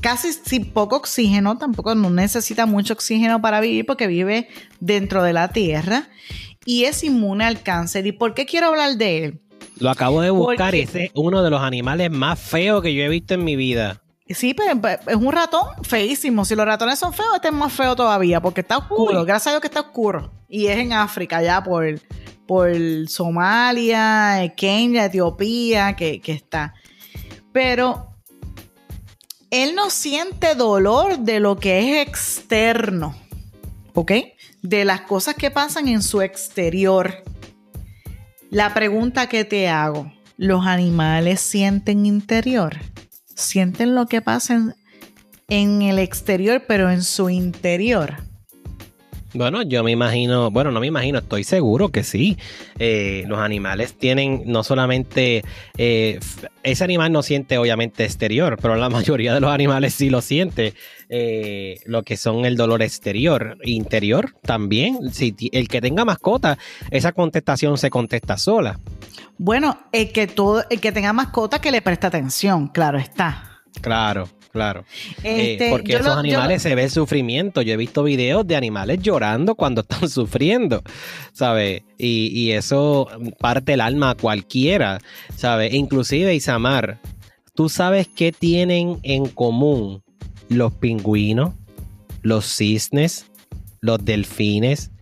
casi 0.00 0.32
sin 0.32 0.66
poco 0.72 0.96
oxígeno, 0.96 1.56
tampoco 1.56 1.94
no 1.94 2.10
necesita 2.10 2.66
mucho 2.66 2.94
oxígeno 2.94 3.40
para 3.40 3.60
vivir 3.60 3.86
porque 3.86 4.06
vive 4.06 4.48
dentro 4.80 5.22
de 5.22 5.32
la 5.32 5.48
tierra 5.48 6.08
y 6.66 6.84
es 6.84 7.04
inmune 7.04 7.44
al 7.44 7.62
cáncer. 7.62 8.06
¿Y 8.06 8.12
por 8.12 8.34
qué 8.34 8.44
quiero 8.44 8.66
hablar 8.66 8.96
de 8.96 9.24
él? 9.24 9.40
Lo 9.78 9.90
acabo 9.90 10.20
de 10.20 10.30
buscar 10.30 10.74
y 10.74 10.80
ese 10.80 11.04
es 11.04 11.10
uno 11.14 11.42
de 11.42 11.50
los 11.50 11.60
animales 11.62 12.10
más 12.10 12.38
feos 12.38 12.82
que 12.82 12.94
yo 12.94 13.02
he 13.04 13.08
visto 13.08 13.34
en 13.34 13.44
mi 13.44 13.56
vida. 13.56 14.02
Sí, 14.26 14.54
pero 14.54 14.80
es 15.06 15.16
un 15.16 15.32
ratón 15.32 15.66
feísimo. 15.82 16.44
Si 16.44 16.54
los 16.54 16.64
ratones 16.64 16.98
son 16.98 17.12
feos, 17.12 17.28
este 17.34 17.48
es 17.48 17.54
más 17.54 17.72
feo 17.72 17.94
todavía 17.94 18.40
porque 18.40 18.62
está 18.62 18.78
oscuro. 18.78 19.24
Gracias 19.24 19.48
a 19.48 19.50
Dios 19.50 19.60
que 19.60 19.66
está 19.66 19.80
oscuro. 19.80 20.32
Y 20.48 20.66
es 20.68 20.78
en 20.78 20.94
África, 20.94 21.42
ya 21.42 21.62
por, 21.62 22.00
por 22.46 22.72
Somalia, 23.06 24.54
Kenia, 24.56 25.06
Etiopía, 25.06 25.94
que, 25.94 26.22
que 26.22 26.32
está. 26.32 26.74
Pero 27.52 28.14
él 29.50 29.74
no 29.74 29.90
siente 29.90 30.54
dolor 30.54 31.18
de 31.18 31.38
lo 31.38 31.56
que 31.56 32.00
es 32.00 32.08
externo. 32.08 33.14
¿Ok? 33.92 34.12
De 34.62 34.86
las 34.86 35.02
cosas 35.02 35.34
que 35.34 35.50
pasan 35.50 35.86
en 35.86 36.02
su 36.02 36.22
exterior. 36.22 37.22
La 38.48 38.72
pregunta 38.72 39.28
que 39.28 39.44
te 39.44 39.68
hago, 39.68 40.10
¿los 40.38 40.66
animales 40.66 41.40
sienten 41.40 42.06
interior? 42.06 42.78
¿Sienten 43.34 43.94
lo 43.94 44.06
que 44.06 44.22
pasa 44.22 44.74
en, 45.48 45.82
el 45.82 45.98
exterior, 45.98 46.64
pero 46.66 46.90
en 46.90 47.02
su 47.02 47.30
interior? 47.30 48.16
Bueno, 49.34 49.62
yo 49.62 49.82
me 49.82 49.90
imagino, 49.90 50.52
bueno, 50.52 50.70
no 50.70 50.78
me 50.78 50.86
imagino, 50.86 51.18
estoy 51.18 51.42
seguro 51.42 51.88
que 51.88 52.04
sí. 52.04 52.38
Eh, 52.78 53.24
los 53.26 53.40
animales 53.40 53.94
tienen 53.94 54.44
no 54.46 54.62
solamente, 54.62 55.42
eh, 55.76 56.20
ese 56.62 56.84
animal 56.84 57.10
no 57.10 57.20
siente 57.24 57.58
obviamente 57.58 58.04
exterior, 58.04 58.56
pero 58.62 58.76
la 58.76 58.88
mayoría 58.90 59.34
de 59.34 59.40
los 59.40 59.50
animales 59.50 59.92
sí 59.94 60.08
lo 60.08 60.20
siente, 60.20 60.74
eh, 61.08 61.80
lo 61.84 62.04
que 62.04 62.16
son 62.16 62.44
el 62.44 62.56
dolor 62.56 62.80
exterior. 62.82 63.58
Interior 63.64 64.36
también, 64.42 65.12
si 65.12 65.34
el 65.50 65.66
que 65.66 65.80
tenga 65.80 66.04
mascota, 66.04 66.56
esa 66.92 67.10
contestación 67.10 67.76
se 67.76 67.90
contesta 67.90 68.36
sola. 68.36 68.78
Bueno, 69.36 69.80
el 69.90 70.12
que, 70.12 70.28
todo, 70.28 70.62
el 70.70 70.80
que 70.80 70.92
tenga 70.92 71.12
mascota 71.12 71.60
que 71.60 71.72
le 71.72 71.82
preste 71.82 72.06
atención, 72.06 72.68
claro 72.68 72.98
está. 72.98 73.62
Claro. 73.80 74.28
Claro. 74.54 74.84
Eh, 75.24 75.54
este, 75.54 75.70
porque 75.70 75.94
esos 75.94 76.16
animales 76.16 76.62
se 76.62 76.76
ve 76.76 76.88
sufrimiento. 76.88 77.60
Yo 77.60 77.72
he 77.72 77.76
visto 77.76 78.04
videos 78.04 78.46
de 78.46 78.54
animales 78.54 79.00
llorando 79.02 79.56
cuando 79.56 79.80
están 79.80 80.08
sufriendo, 80.08 80.80
¿sabes? 81.32 81.82
Y, 81.98 82.52
eso 82.52 83.08
parte 83.40 83.72
el 83.72 83.80
alma 83.80 84.10
a 84.10 84.14
cualquiera, 84.14 85.00
¿sabes? 85.34 85.74
Inclusive, 85.74 86.32
Isamar, 86.36 87.00
¿tú 87.56 87.68
sabes 87.68 88.06
qué 88.06 88.30
tienen 88.30 89.00
en 89.02 89.26
común 89.26 90.04
los 90.48 90.72
pingüinos, 90.74 91.54
los 92.22 92.44
cisnes, 92.44 93.26
los 93.80 94.04
delfines, 94.04 94.92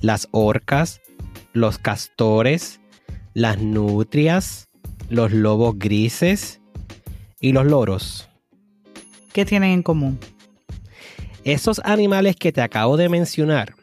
las 0.00 0.26
orcas, 0.32 1.00
los 1.52 1.78
castores, 1.78 2.80
las 3.34 3.58
nutrias, 3.58 4.66
los 5.08 5.30
lobos 5.30 5.78
grises 5.78 6.60
y 7.40 7.52
los 7.52 7.66
loros? 7.66 8.25
¿Qué 9.36 9.44
tienen 9.44 9.70
en 9.72 9.82
común? 9.82 10.18
Esos 11.44 11.82
animales 11.84 12.36
que 12.36 12.52
te 12.52 12.62
acabo 12.62 12.96
de 12.96 13.10
mencionar 13.10 13.74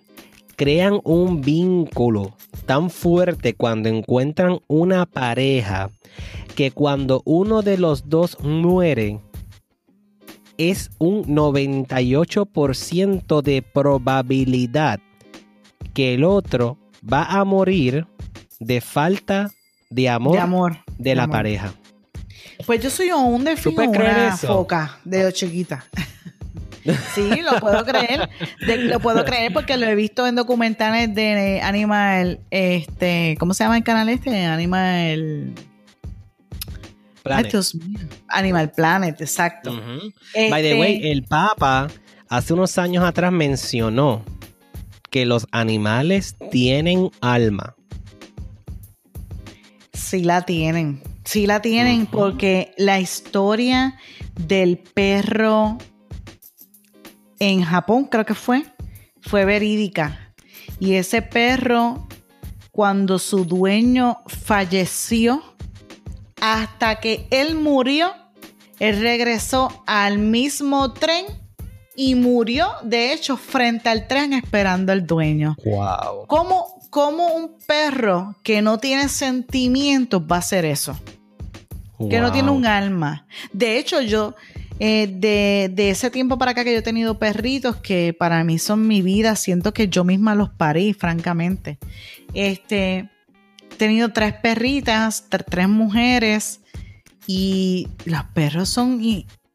crean 0.55 0.99
un 1.03 1.41
vínculo 1.41 2.35
tan 2.65 2.89
fuerte 2.89 3.53
cuando 3.53 3.87
encuentran 3.87 4.61
una 4.65 5.05
pareja 5.05 5.91
que 6.55 6.71
cuando 6.71 7.21
uno 7.25 7.61
de 7.61 7.77
los 7.77 8.09
dos 8.09 8.39
muere 8.41 9.19
es 10.57 10.89
un 10.97 11.23
98% 11.25 13.43
de 13.43 13.61
probabilidad 13.61 15.01
que 15.93 16.15
el 16.15 16.23
otro 16.23 16.79
va 17.07 17.25
a 17.25 17.43
morir 17.43 18.07
de 18.59 18.81
falta 18.81 19.51
de 19.91 20.09
amor 20.09 20.79
de, 20.97 21.13
la 21.13 21.27
pareja. 21.27 21.75
Pues 22.65 22.81
yo 22.81 22.89
soy 22.89 23.11
un 23.11 23.43
delfín 23.43 23.79
una 23.79 24.37
foca 24.37 24.99
de 25.03 25.31
chiquita. 25.33 25.85
Sí, 27.15 27.41
lo 27.41 27.61
puedo 27.61 27.85
creer. 27.85 28.29
lo 28.59 28.99
puedo 28.99 29.23
creer 29.23 29.53
porque 29.53 29.77
lo 29.77 29.85
he 29.85 29.95
visto 29.95 30.27
en 30.27 30.35
documentales 30.35 31.15
de 31.15 31.61
Animal, 31.61 32.41
este, 32.51 33.37
¿cómo 33.39 33.53
se 33.53 33.63
llama 33.63 33.77
el 33.77 33.83
canal 33.83 34.09
este? 34.09 34.45
Animal 34.45 35.53
Planet. 37.23 37.55
Animal 38.27 38.71
Planet, 38.71 39.21
exacto. 39.21 39.71
By 40.33 40.61
the 40.61 40.79
way, 40.79 40.95
este 40.95 41.11
el 41.11 41.23
Papa 41.23 41.87
hace 42.27 42.53
unos 42.53 42.77
años 42.77 43.05
atrás 43.05 43.31
mencionó 43.31 44.23
que 45.09 45.25
los 45.25 45.47
animales 45.51 46.35
tienen 46.51 47.11
alma. 47.21 47.75
Sí 49.93 50.23
la 50.23 50.41
tienen. 50.41 51.01
Sí 51.25 51.47
la 51.47 51.61
tienen 51.61 52.05
porque 52.05 52.73
la 52.77 52.99
historia 52.99 53.97
del 54.35 54.77
perro 54.77 55.77
en 57.39 57.63
Japón, 57.63 58.05
creo 58.05 58.25
que 58.25 58.35
fue, 58.35 58.63
fue 59.21 59.45
verídica. 59.45 60.33
Y 60.79 60.95
ese 60.95 61.21
perro, 61.21 62.07
cuando 62.71 63.19
su 63.19 63.45
dueño 63.45 64.19
falleció, 64.27 65.41
hasta 66.41 66.99
que 66.99 67.27
él 67.31 67.55
murió, 67.55 68.13
él 68.79 68.99
regresó 68.99 69.83
al 69.85 70.17
mismo 70.17 70.91
tren 70.91 71.25
y 71.95 72.15
murió, 72.15 72.67
de 72.83 73.13
hecho, 73.13 73.37
frente 73.37 73.89
al 73.89 74.07
tren 74.07 74.33
esperando 74.33 74.91
al 74.91 75.05
dueño. 75.05 75.55
Wow. 75.63 76.25
¿Cómo, 76.27 76.72
¿Cómo 76.93 77.25
un 77.33 77.57
perro 77.65 78.35
que 78.43 78.61
no 78.61 78.77
tiene 78.77 79.09
sentimientos 79.09 80.21
va 80.31 80.35
a 80.35 80.39
hacer 80.39 80.63
eso? 80.63 80.95
Que 82.07 82.19
no 82.19 82.31
tiene 82.31 82.51
un 82.51 82.67
alma. 82.67 83.25
De 83.51 83.79
hecho, 83.79 83.99
yo, 83.99 84.35
eh, 84.77 85.07
de, 85.07 85.89
ese 85.89 86.11
tiempo 86.11 86.37
para 86.37 86.51
acá 86.51 86.63
que 86.63 86.71
yo 86.71 86.77
he 86.77 86.83
tenido 86.83 87.17
perritos 87.17 87.77
que 87.77 88.13
para 88.13 88.43
mí 88.43 88.59
son 88.59 88.87
mi 88.87 89.01
vida, 89.01 89.35
siento 89.35 89.73
que 89.73 89.87
yo 89.87 90.03
misma 90.03 90.35
los 90.35 90.51
parí, 90.51 90.93
francamente. 90.93 91.79
Este, 92.35 93.09
he 93.71 93.75
tenido 93.75 94.13
tres 94.13 94.35
perritas, 94.35 95.25
tres 95.49 95.67
mujeres 95.67 96.61
y 97.25 97.87
los 98.05 98.23
perros 98.35 98.69
son 98.69 99.01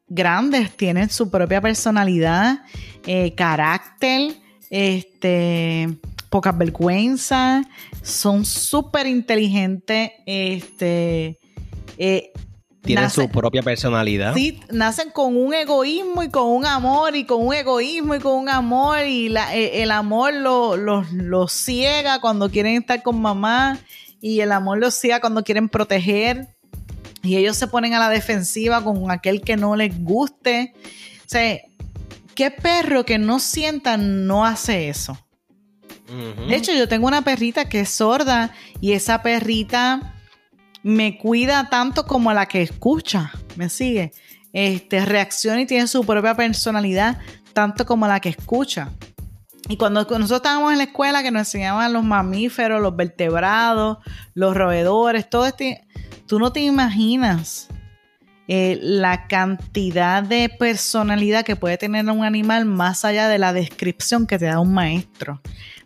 grandes, 0.09 0.75
tienen 0.75 1.09
su 1.09 1.31
propia 1.31 1.61
personalidad, 1.61 2.63
eh, 3.07 3.33
carácter, 3.33 4.33
este, 4.69 5.87
pocas 6.29 6.57
vergüenza, 6.57 7.63
son 8.01 8.45
súper 8.45 9.07
inteligentes, 9.07 10.11
este, 10.25 11.39
eh, 11.97 12.31
Tienen 12.81 13.09
su 13.09 13.27
propia 13.29 13.61
personalidad. 13.61 14.33
Sí, 14.35 14.59
nacen 14.71 15.11
con 15.11 15.35
un 15.35 15.53
egoísmo 15.53 16.23
y 16.23 16.29
con 16.29 16.47
un 16.47 16.65
amor 16.65 17.15
y 17.15 17.25
con 17.25 17.45
un 17.45 17.53
egoísmo 17.53 18.15
y 18.15 18.19
con 18.19 18.33
un 18.33 18.49
amor 18.49 19.05
y 19.05 19.35
eh, 19.35 19.83
el 19.83 19.91
amor 19.91 20.33
los 20.33 21.11
lo, 21.11 21.47
ciega 21.47 22.21
cuando 22.21 22.49
quieren 22.49 22.75
estar 22.81 23.03
con 23.03 23.21
mamá 23.21 23.77
y 24.21 24.39
el 24.39 24.51
amor 24.51 24.77
los 24.77 24.93
ciega 24.93 25.19
cuando 25.19 25.43
quieren 25.43 25.67
proteger 25.67 26.55
y 27.21 27.35
ellos 27.35 27.57
se 27.57 27.67
ponen 27.67 27.93
a 27.93 27.99
la 27.99 28.09
defensiva 28.09 28.83
con 28.83 29.11
aquel 29.11 29.41
que 29.41 29.57
no 29.57 29.75
les 29.75 30.01
guste. 30.01 30.73
O 31.19 31.29
sea, 31.29 31.59
¿qué 32.33 32.49
perro 32.49 33.03
que 33.03 33.17
no 33.17 33.39
sienta 33.39 33.97
no 33.97 34.45
hace 34.45 34.87
eso? 34.87 35.17
De 36.47 36.55
hecho, 36.55 36.71
yo 36.73 36.87
tengo 36.87 37.07
una 37.07 37.23
perrita 37.23 37.69
que 37.69 37.81
es 37.81 37.89
sorda 37.89 38.51
y 38.81 38.93
esa 38.93 39.21
perrita 39.21 40.15
me 40.83 41.17
cuida 41.17 41.69
tanto 41.69 42.05
como 42.05 42.33
la 42.33 42.47
que 42.47 42.61
escucha, 42.61 43.31
me 43.55 43.69
sigue. 43.69 44.11
Este, 44.51 45.05
reacciona 45.05 45.61
y 45.61 45.65
tiene 45.65 45.87
su 45.87 46.03
propia 46.03 46.35
personalidad, 46.35 47.19
tanto 47.53 47.85
como 47.85 48.07
la 48.07 48.19
que 48.19 48.29
escucha. 48.29 48.89
Y 49.67 49.77
cuando 49.77 50.01
nosotros 50.01 50.31
estábamos 50.31 50.71
en 50.71 50.79
la 50.79 50.85
escuela 50.85 51.21
que 51.21 51.29
nos 51.29 51.41
enseñaban 51.41 51.93
los 51.93 52.03
mamíferos, 52.03 52.81
los 52.81 52.95
vertebrados, 52.95 53.99
los 54.33 54.55
roedores, 54.55 55.29
todo 55.29 55.45
este, 55.45 55.85
tú 56.25 56.39
no 56.39 56.51
te 56.51 56.61
imaginas 56.61 57.67
eh, 58.47 58.79
la 58.81 59.27
cantidad 59.27 60.23
de 60.23 60.49
personalidad 60.49 61.45
que 61.45 61.55
puede 61.55 61.77
tener 61.77 62.09
un 62.09 62.23
animal 62.23 62.65
más 62.65 63.05
allá 63.05 63.27
de 63.27 63.37
la 63.37 63.53
descripción 63.53 64.25
que 64.25 64.39
te 64.39 64.45
da 64.45 64.59
un 64.59 64.73
maestro, 64.73 65.39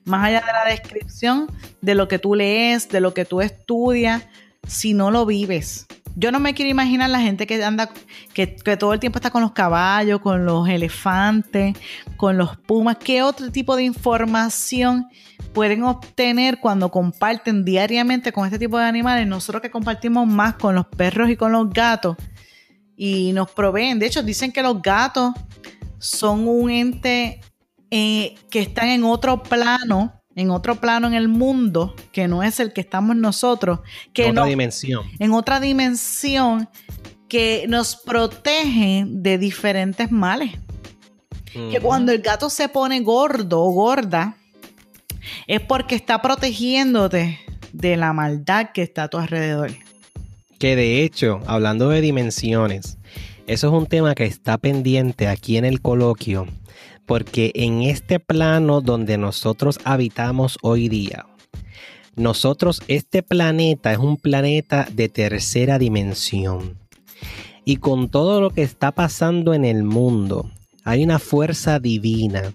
más 0.05 0.25
allá 0.25 0.41
de 0.41 0.51
la 0.51 0.65
descripción 0.71 1.47
de 1.81 1.95
lo 1.95 2.07
que 2.07 2.19
tú 2.19 2.35
lees, 2.35 2.89
de 2.89 3.01
lo 3.01 3.13
que 3.13 3.25
tú 3.25 3.41
estudias, 3.41 4.23
si 4.67 4.93
no 4.93 5.11
lo 5.11 5.25
vives. 5.25 5.85
Yo 6.15 6.31
no 6.31 6.39
me 6.39 6.53
quiero 6.53 6.69
imaginar 6.69 7.09
la 7.09 7.19
gente 7.19 7.47
que 7.47 7.63
anda, 7.63 7.89
que, 8.33 8.47
todo 8.77 8.93
el 8.93 8.99
tiempo 8.99 9.17
está 9.17 9.31
con 9.31 9.41
los 9.41 9.51
caballos, 9.51 10.19
con 10.21 10.45
los 10.45 10.69
elefantes, 10.69 11.75
con 12.17 12.37
los 12.37 12.55
pumas. 12.57 12.97
¿Qué 12.97 13.23
otro 13.23 13.51
tipo 13.51 13.75
de 13.75 13.83
información 13.83 15.07
pueden 15.53 15.83
obtener 15.83 16.59
cuando 16.59 16.89
comparten 16.89 17.63
diariamente 17.63 18.31
con 18.31 18.45
este 18.45 18.59
tipo 18.59 18.77
de 18.77 18.85
animales. 18.85 19.27
Nosotros 19.27 19.61
que 19.61 19.71
compartimos 19.71 20.27
más 20.27 20.55
con 20.55 20.75
los 20.75 20.87
perros 20.87 21.29
y 21.29 21.37
con 21.37 21.51
los 21.51 21.69
gatos 21.69 22.17
y 22.97 23.31
nos 23.33 23.51
proveen. 23.51 23.99
De 23.99 24.07
hecho, 24.07 24.23
dicen 24.23 24.51
que 24.51 24.63
los 24.63 24.81
gatos 24.81 25.33
son 25.99 26.47
un 26.47 26.69
ente 26.69 27.39
eh, 27.95 28.33
que 28.49 28.59
están 28.59 28.89
en 28.89 29.03
otro 29.03 29.43
plano, 29.43 30.19
en 30.35 30.49
otro 30.49 30.77
plano 30.81 31.05
en 31.05 31.13
el 31.13 31.27
mundo, 31.27 31.93
que 32.11 32.27
no 32.27 32.41
es 32.41 32.59
el 32.59 32.73
que 32.73 32.81
estamos 32.81 33.15
nosotros. 33.15 33.81
Que 34.13 34.25
en 34.25 34.31
otra 34.31 34.45
dimensión. 34.45 35.03
En 35.19 35.31
otra 35.31 35.59
dimensión 35.59 36.67
que 37.29 37.65
nos 37.69 37.95
protege 37.95 39.05
de 39.07 39.37
diferentes 39.37 40.11
males. 40.11 40.53
Que 41.53 41.79
cuando 41.79 42.11
el 42.11 42.23
gato 42.23 42.49
se 42.49 42.67
pone 42.67 42.99
gordo 43.01 43.61
o 43.61 43.69
gorda, 43.69 44.37
es 45.45 45.61
porque 45.61 45.93
está 45.93 46.19
protegiéndote 46.19 47.37
de 47.73 47.95
la 47.95 48.11
maldad 48.11 48.71
que 48.73 48.81
está 48.81 49.03
a 49.03 49.07
tu 49.07 49.19
alrededor. 49.19 49.69
Que 50.57 50.75
de 50.75 51.03
hecho, 51.03 51.41
hablando 51.45 51.89
de 51.89 52.01
dimensiones, 52.01 52.97
eso 53.45 53.67
es 53.67 53.73
un 53.73 53.85
tema 53.85 54.15
que 54.15 54.25
está 54.25 54.57
pendiente 54.57 55.27
aquí 55.27 55.57
en 55.57 55.65
el 55.65 55.79
coloquio, 55.79 56.47
porque 57.05 57.51
en 57.55 57.81
este 57.81 58.19
plano 58.19 58.81
donde 58.81 59.17
nosotros 59.17 59.79
habitamos 59.83 60.57
hoy 60.61 60.89
día, 60.89 61.25
nosotros, 62.15 62.81
este 62.87 63.23
planeta 63.23 63.91
es 63.91 63.97
un 63.97 64.17
planeta 64.17 64.87
de 64.91 65.09
tercera 65.09 65.79
dimensión. 65.79 66.77
Y 67.65 67.77
con 67.77 68.09
todo 68.09 68.39
lo 68.39 68.51
que 68.51 68.61
está 68.61 68.91
pasando 68.91 69.53
en 69.55 69.65
el 69.65 69.83
mundo, 69.83 70.51
hay 70.83 71.03
una 71.03 71.17
fuerza 71.17 71.79
divina 71.79 72.53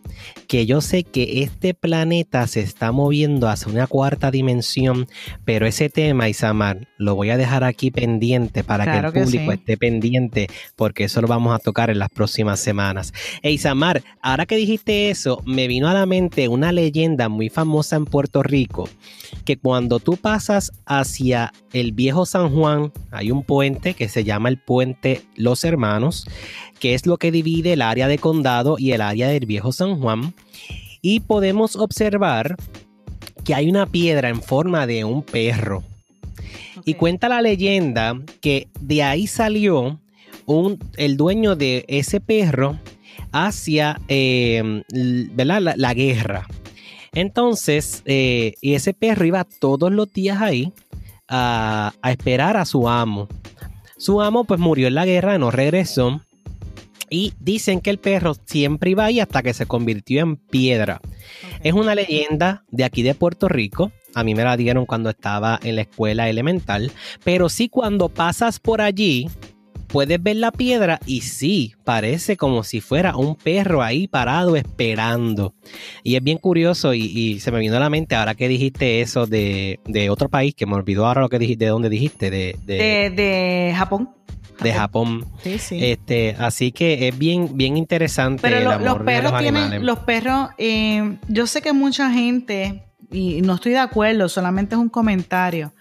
que 0.48 0.64
yo 0.64 0.80
sé 0.80 1.04
que 1.04 1.42
este 1.42 1.74
planeta 1.74 2.46
se 2.46 2.60
está 2.60 2.90
moviendo 2.90 3.48
hacia 3.48 3.70
una 3.70 3.86
cuarta 3.86 4.30
dimensión, 4.30 5.06
pero 5.44 5.66
ese 5.66 5.90
tema, 5.90 6.30
Isamar, 6.30 6.88
lo 6.96 7.14
voy 7.14 7.28
a 7.28 7.36
dejar 7.36 7.64
aquí 7.64 7.90
pendiente 7.90 8.64
para 8.64 8.84
que 8.90 9.06
el 9.06 9.12
público 9.12 9.52
esté 9.52 9.76
pendiente, 9.76 10.48
porque 10.74 11.04
eso 11.04 11.20
lo 11.20 11.28
vamos 11.28 11.54
a 11.54 11.58
tocar 11.58 11.90
en 11.90 11.98
las 11.98 12.08
próximas 12.08 12.60
semanas. 12.60 13.12
E 13.42 13.52
Isamar, 13.52 14.02
ahora 14.22 14.46
que 14.46 14.56
dijiste 14.56 15.10
eso, 15.10 15.42
me 15.44 15.68
vino 15.68 15.86
a 15.86 15.94
la 15.94 16.06
mente 16.06 16.48
una 16.48 16.72
leyenda 16.72 17.28
muy 17.28 17.50
famosa 17.50 17.96
en 17.96 18.06
Puerto 18.06 18.42
Rico, 18.42 18.88
que 19.44 19.58
cuando 19.58 20.00
tú 20.00 20.16
pasas 20.16 20.72
hacia 20.86 21.52
el 21.74 21.92
viejo 21.92 22.24
San 22.24 22.54
Juan, 22.54 22.90
hay 23.10 23.30
un 23.30 23.42
puente 23.42 23.92
que 23.92 24.08
se 24.08 24.24
llama 24.24 24.48
el 24.48 24.56
puente 24.58 25.22
Los 25.36 25.62
Hermanos, 25.64 26.26
que 26.78 26.94
es 26.94 27.06
lo 27.06 27.18
que 27.18 27.30
divide 27.30 27.74
el 27.74 27.82
área 27.82 28.08
de 28.08 28.18
condado 28.18 28.76
y 28.78 28.92
el 28.92 29.00
área 29.00 29.28
del 29.28 29.46
viejo 29.46 29.72
San 29.72 30.00
Juan. 30.00 30.34
Y 31.00 31.20
podemos 31.20 31.76
observar 31.76 32.56
que 33.44 33.54
hay 33.54 33.68
una 33.68 33.86
piedra 33.86 34.28
en 34.28 34.42
forma 34.42 34.86
de 34.86 35.04
un 35.04 35.22
perro. 35.22 35.82
Y 36.84 36.94
cuenta 36.94 37.28
la 37.28 37.40
leyenda 37.42 38.18
que 38.40 38.68
de 38.80 39.02
ahí 39.02 39.26
salió 39.26 40.00
un, 40.46 40.78
el 40.96 41.16
dueño 41.16 41.56
de 41.56 41.84
ese 41.88 42.20
perro 42.20 42.78
hacia 43.32 44.00
eh, 44.08 44.82
la, 44.90 45.94
guerra. 45.94 46.46
Entonces, 47.12 48.02
eh, 48.06 48.54
y 48.60 48.74
ese 48.74 48.94
perro 48.94 49.24
iba 49.24 49.44
todos 49.44 49.92
los 49.92 50.12
días 50.12 50.40
ahí 50.40 50.72
a, 51.28 51.92
a, 52.02 52.10
esperar 52.10 52.56
a 52.56 52.64
su 52.64 52.88
amo. 52.88 53.28
Su 53.96 54.20
amo 54.20 54.44
pues 54.44 54.60
murió 54.60 54.88
en 54.88 54.94
la 54.94 55.06
guerra, 55.06 55.38
no 55.38 55.50
regresó. 55.50 56.22
Y 57.10 57.32
dicen 57.40 57.80
que 57.80 57.90
el 57.90 57.98
perro 57.98 58.34
siempre 58.44 58.90
iba 58.90 59.04
ahí 59.04 59.20
hasta 59.20 59.42
que 59.42 59.54
se 59.54 59.66
convirtió 59.66 60.20
en 60.20 60.36
piedra. 60.36 61.00
Es 61.62 61.72
una 61.72 61.94
leyenda 61.94 62.64
de 62.70 62.84
aquí 62.84 63.02
de 63.02 63.14
Puerto 63.14 63.48
Rico. 63.48 63.92
A 64.14 64.24
mí 64.24 64.34
me 64.34 64.44
la 64.44 64.56
dieron 64.56 64.86
cuando 64.86 65.10
estaba 65.10 65.58
en 65.62 65.76
la 65.76 65.82
escuela 65.82 66.28
elemental. 66.28 66.92
Pero 67.24 67.48
sí 67.48 67.68
cuando 67.68 68.08
pasas 68.08 68.58
por 68.58 68.80
allí, 68.80 69.28
puedes 69.88 70.22
ver 70.22 70.36
la 70.36 70.52
piedra 70.52 71.00
y 71.06 71.22
sí, 71.22 71.74
parece 71.84 72.36
como 72.36 72.62
si 72.62 72.80
fuera 72.80 73.16
un 73.16 73.34
perro 73.34 73.82
ahí 73.82 74.06
parado 74.06 74.54
esperando. 74.56 75.54
Y 76.04 76.16
es 76.16 76.22
bien 76.22 76.38
curioso 76.38 76.94
y, 76.94 77.40
se 77.40 77.50
me 77.50 77.58
vino 77.58 77.76
a 77.76 77.80
la 77.80 77.90
mente 77.90 78.14
ahora 78.14 78.34
que 78.34 78.48
dijiste 78.48 79.00
eso 79.00 79.26
de, 79.26 79.80
otro 80.10 80.28
país, 80.28 80.54
que 80.54 80.66
me 80.66 80.74
olvidó 80.74 81.06
ahora 81.06 81.22
lo 81.22 81.28
que 81.28 81.38
dijiste, 81.38 81.64
de 81.64 81.70
dónde 81.70 81.88
dijiste, 81.88 82.30
de, 82.30 82.56
de 82.66 83.74
Japón 83.76 84.17
de 84.60 84.72
Japón. 84.72 85.24
Sí, 85.42 85.58
sí. 85.58 85.78
Este, 85.82 86.36
así 86.38 86.72
que 86.72 87.08
es 87.08 87.18
bien, 87.18 87.56
bien 87.56 87.76
interesante. 87.76 88.42
Pero 88.42 88.78
los 88.78 88.98
perros 89.00 89.38
tienen, 89.38 89.84
los 89.84 90.00
perros, 90.00 90.50
eh, 90.58 91.16
yo 91.28 91.46
sé 91.46 91.62
que 91.62 91.72
mucha 91.72 92.10
gente, 92.10 92.84
y 93.10 93.40
no 93.42 93.54
estoy 93.54 93.72
de 93.72 93.78
acuerdo, 93.78 94.28
solamente 94.28 94.74
es 94.74 94.80
un 94.80 94.88
comentario, 94.88 95.72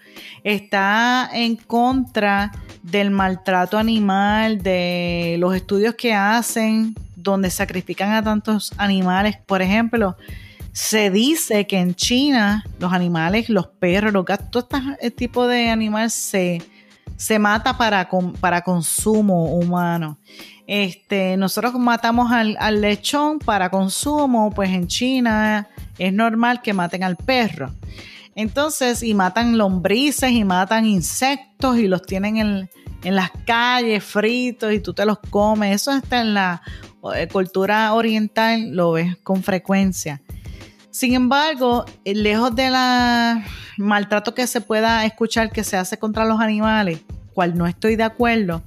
está 0.44 1.28
en 1.32 1.56
contra 1.56 2.52
del 2.82 3.10
maltrato 3.10 3.78
animal, 3.78 4.62
de 4.62 5.36
los 5.38 5.54
estudios 5.54 5.94
que 5.94 6.14
hacen, 6.14 6.94
donde 7.16 7.50
sacrifican 7.50 8.12
a 8.12 8.22
tantos 8.22 8.72
animales. 8.78 9.36
Por 9.44 9.60
ejemplo, 9.60 10.16
se 10.72 11.10
dice 11.10 11.66
que 11.66 11.78
en 11.78 11.94
China 11.94 12.64
los 12.78 12.92
animales, 12.92 13.48
los 13.48 13.66
perros, 13.66 14.12
los 14.12 14.24
gatos, 14.24 14.68
todo 14.68 14.80
este 14.92 15.10
tipo 15.10 15.46
de 15.46 15.70
animales 15.70 16.14
se 16.14 16.62
se 17.16 17.38
mata 17.38 17.76
para, 17.76 18.08
para 18.40 18.62
consumo 18.62 19.54
humano. 19.54 20.18
Este, 20.66 21.36
nosotros 21.36 21.74
matamos 21.74 22.30
al, 22.30 22.80
lechón 22.80 23.38
para 23.38 23.70
consumo, 23.70 24.50
pues 24.50 24.70
en 24.70 24.86
China 24.86 25.68
es 25.98 26.12
normal 26.12 26.60
que 26.60 26.74
maten 26.74 27.02
al 27.04 27.16
perro. 27.16 27.72
Entonces, 28.34 29.02
y 29.02 29.14
matan 29.14 29.58
lombrices 29.58 30.30
y 30.30 30.44
matan 30.44 30.86
insectos 30.86 31.78
y 31.78 31.88
los 31.88 32.02
tienen 32.02 32.36
en, 32.36 32.70
en 33.02 33.16
las 33.16 33.30
calles 33.46 34.04
fritos 34.04 34.72
y 34.72 34.80
tú 34.80 34.92
te 34.94 35.04
los 35.04 35.18
comes. 35.30 35.74
Eso 35.74 35.92
está 35.92 36.20
en 36.20 36.34
la 36.34 36.62
eh, 37.14 37.28
cultura 37.28 37.92
oriental, 37.94 38.70
lo 38.70 38.92
ves 38.92 39.16
con 39.22 39.42
frecuencia. 39.42 40.20
Sin 40.98 41.14
embargo, 41.14 41.84
eh, 42.04 42.12
lejos 42.12 42.56
de 42.56 42.70
la 42.70 43.44
maltrato 43.76 44.34
que 44.34 44.48
se 44.48 44.60
pueda 44.60 45.04
escuchar 45.04 45.52
que 45.52 45.62
se 45.62 45.76
hace 45.76 45.96
contra 45.96 46.24
los 46.24 46.40
animales, 46.40 47.02
cual 47.34 47.56
no 47.56 47.68
estoy 47.68 47.94
de 47.94 48.02
acuerdo, 48.02 48.64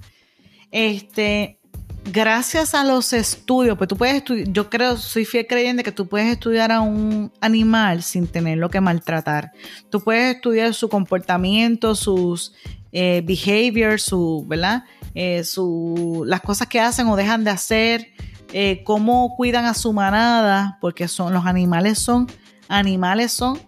este, 0.71 1.59
gracias 2.05 2.73
a 2.73 2.85
los 2.85 3.11
estudios, 3.11 3.77
pues 3.77 3.89
tú 3.89 3.97
puedes 3.97 4.15
estudiar, 4.15 4.47
yo 4.47 4.69
creo, 4.69 4.95
soy 4.95 5.25
fiel 5.25 5.45
creyente 5.45 5.83
que 5.83 5.91
tú 5.91 6.07
puedes 6.07 6.31
estudiar 6.31 6.71
a 6.71 6.79
un 6.79 7.33
animal 7.41 8.01
sin 8.01 8.27
tenerlo 8.27 8.69
que 8.69 8.79
maltratar. 8.79 9.51
Tú 9.89 9.99
puedes 9.99 10.33
estudiar 10.33 10.73
su 10.73 10.87
comportamiento, 10.87 11.95
sus 11.95 12.53
eh, 12.93 13.21
behaviors, 13.25 14.03
su, 14.03 14.45
¿verdad? 14.47 14.85
Eh, 15.15 15.43
su, 15.43 16.23
las 16.25 16.39
cosas 16.39 16.69
que 16.69 16.79
hacen 16.79 17.07
o 17.07 17.17
dejan 17.17 17.43
de 17.43 17.49
hacer, 17.49 18.07
eh, 18.53 18.83
cómo 18.83 19.35
cuidan 19.35 19.65
a 19.65 19.73
su 19.73 19.93
manada, 19.93 20.77
porque 20.81 21.07
son, 21.07 21.33
los 21.33 21.45
animales 21.45 21.99
son, 21.99 22.27
animales 22.67 23.31
son 23.31 23.59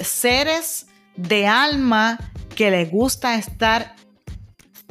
seres 0.00 0.86
de 1.16 1.46
alma 1.46 2.18
que 2.54 2.70
les 2.70 2.90
gusta 2.90 3.34
estar 3.34 3.94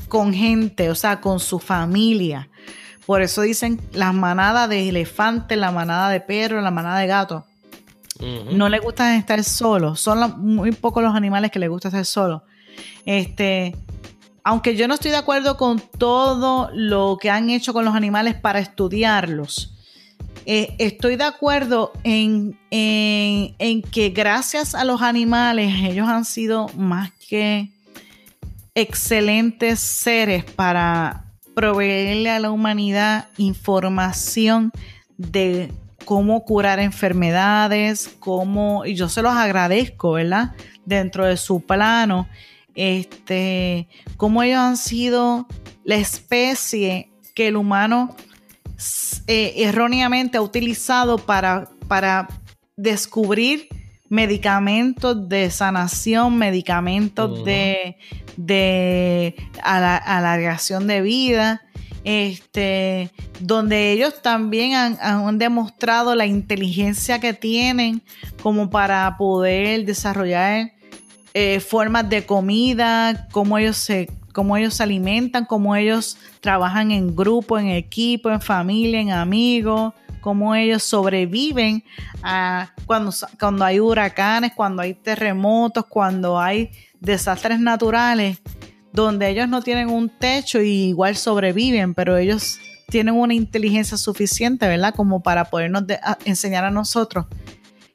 con 0.07 0.33
gente, 0.33 0.89
o 0.89 0.95
sea, 0.95 1.19
con 1.19 1.39
su 1.39 1.59
familia. 1.59 2.49
Por 3.05 3.21
eso 3.21 3.41
dicen 3.41 3.79
las 3.93 4.13
manadas 4.13 4.69
de 4.69 4.89
elefantes, 4.89 5.57
la 5.57 5.71
manada 5.71 6.09
de 6.09 6.19
perros, 6.19 6.63
la 6.63 6.71
manada 6.71 6.99
de 6.99 7.07
gatos. 7.07 7.43
No 8.51 8.67
les 8.67 8.81
gusta 8.81 9.15
estar 9.15 9.41
solos. 9.43 9.99
Son 9.99 10.41
muy 10.41 10.71
pocos 10.71 11.03
los 11.03 11.15
animales 11.15 11.51
que 11.51 11.59
les 11.59 11.69
gusta 11.69 11.87
estar 11.89 12.05
solos. 12.05 12.41
Este, 13.05 13.75
aunque 14.47 14.77
yo 14.77 14.87
no 14.87 14.93
estoy 14.93 15.11
de 15.11 15.17
acuerdo 15.17 15.57
con 15.57 15.81
todo 15.81 16.69
lo 16.73 17.17
que 17.19 17.29
han 17.29 17.49
hecho 17.49 17.73
con 17.73 17.83
los 17.83 17.95
animales 17.95 18.33
para 18.33 18.59
estudiarlos, 18.59 19.75
eh, 20.45 20.73
estoy 20.77 21.17
de 21.17 21.25
acuerdo 21.25 21.91
en, 22.05 22.57
que 22.69 24.13
gracias 24.15 24.73
a 24.73 24.85
los 24.85 25.01
animales 25.01 25.73
ellos 25.83 26.07
han 26.07 26.23
sido 26.23 26.69
más 26.77 27.11
que 27.27 27.73
excelentes 28.73 29.81
seres 29.81 30.45
para 30.45 31.25
proveerle 31.53 32.29
a 32.29 32.39
la 32.39 32.49
humanidad 32.49 33.27
información 33.35 34.71
de 35.17 35.73
cómo 36.05 36.45
curar 36.45 36.79
enfermedades, 36.79 38.15
cómo, 38.21 38.85
y 38.85 38.95
yo 38.95 39.09
se 39.09 39.21
los 39.21 39.33
agradezco, 39.33 40.13
¿verdad? 40.13 40.53
Dentro 40.85 41.25
de 41.25 41.35
su 41.35 41.59
plano, 41.59 42.29
este, 42.77 43.89
cómo 44.17 44.43
ellos 44.43 44.59
han 44.59 44.77
sido 44.77 45.47
la 45.83 45.95
especie 45.95 47.11
que 47.33 47.47
el 47.47 47.57
humano 47.57 48.15
eh, 49.25 49.53
erróneamente 49.57 50.37
ha 50.37 50.41
utilizado 50.41 51.17
para, 51.17 51.69
para 51.87 52.27
descubrir 52.75 53.67
medicamentos 54.09 55.27
de 55.27 55.49
sanación, 55.49 56.37
medicamentos 56.37 57.43
de, 57.43 57.97
de 58.37 59.35
alargación 59.63 60.85
de 60.87 61.01
vida. 61.01 61.61
este, 62.03 63.11
donde 63.39 63.91
ellos 63.91 64.21
también 64.21 64.75
han, 64.75 64.97
han, 65.01 65.37
demostrado 65.37 66.15
la 66.15 66.25
inteligencia 66.25 67.19
que 67.19 67.33
tienen 67.33 68.01
como 68.41 68.69
para 68.69 69.17
poder 69.17 69.83
desarrollar 69.83 70.76
eh, 71.33 71.59
formas 71.59 72.09
de 72.09 72.25
comida, 72.25 73.27
cómo 73.31 73.57
ellos 73.57 73.77
se 73.77 74.09
cómo 74.33 74.55
ellos 74.55 74.75
se 74.75 74.83
alimentan, 74.83 75.45
cómo 75.45 75.75
ellos 75.75 76.15
trabajan 76.41 76.91
en 76.91 77.15
grupo, 77.15 77.57
en 77.57 77.69
equipo, 77.69 78.29
en 78.29 78.39
familia, 78.39 79.01
en 79.01 79.09
amigos, 79.09 79.95
cómo 80.21 80.53
ellos 80.53 80.83
sobreviven 80.83 81.83
a 82.21 82.71
cuando, 82.85 83.11
cuando 83.39 83.65
hay 83.65 83.79
huracanes, 83.79 84.51
cuando 84.55 84.83
hay 84.83 84.93
terremotos, 84.93 85.87
cuando 85.87 86.39
hay 86.39 86.69
desastres 86.99 87.59
naturales, 87.59 88.37
donde 88.93 89.27
ellos 89.27 89.49
no 89.49 89.63
tienen 89.63 89.89
un 89.89 90.07
techo 90.07 90.61
y 90.61 90.89
igual 90.89 91.15
sobreviven, 91.15 91.95
pero 91.95 92.15
ellos 92.15 92.59
tienen 92.89 93.15
una 93.15 93.33
inteligencia 93.33 93.97
suficiente, 93.97 94.67
¿verdad? 94.67 94.93
Como 94.93 95.23
para 95.23 95.45
podernos 95.45 95.85
enseñar 96.25 96.63
a 96.63 96.69
nosotros 96.69 97.25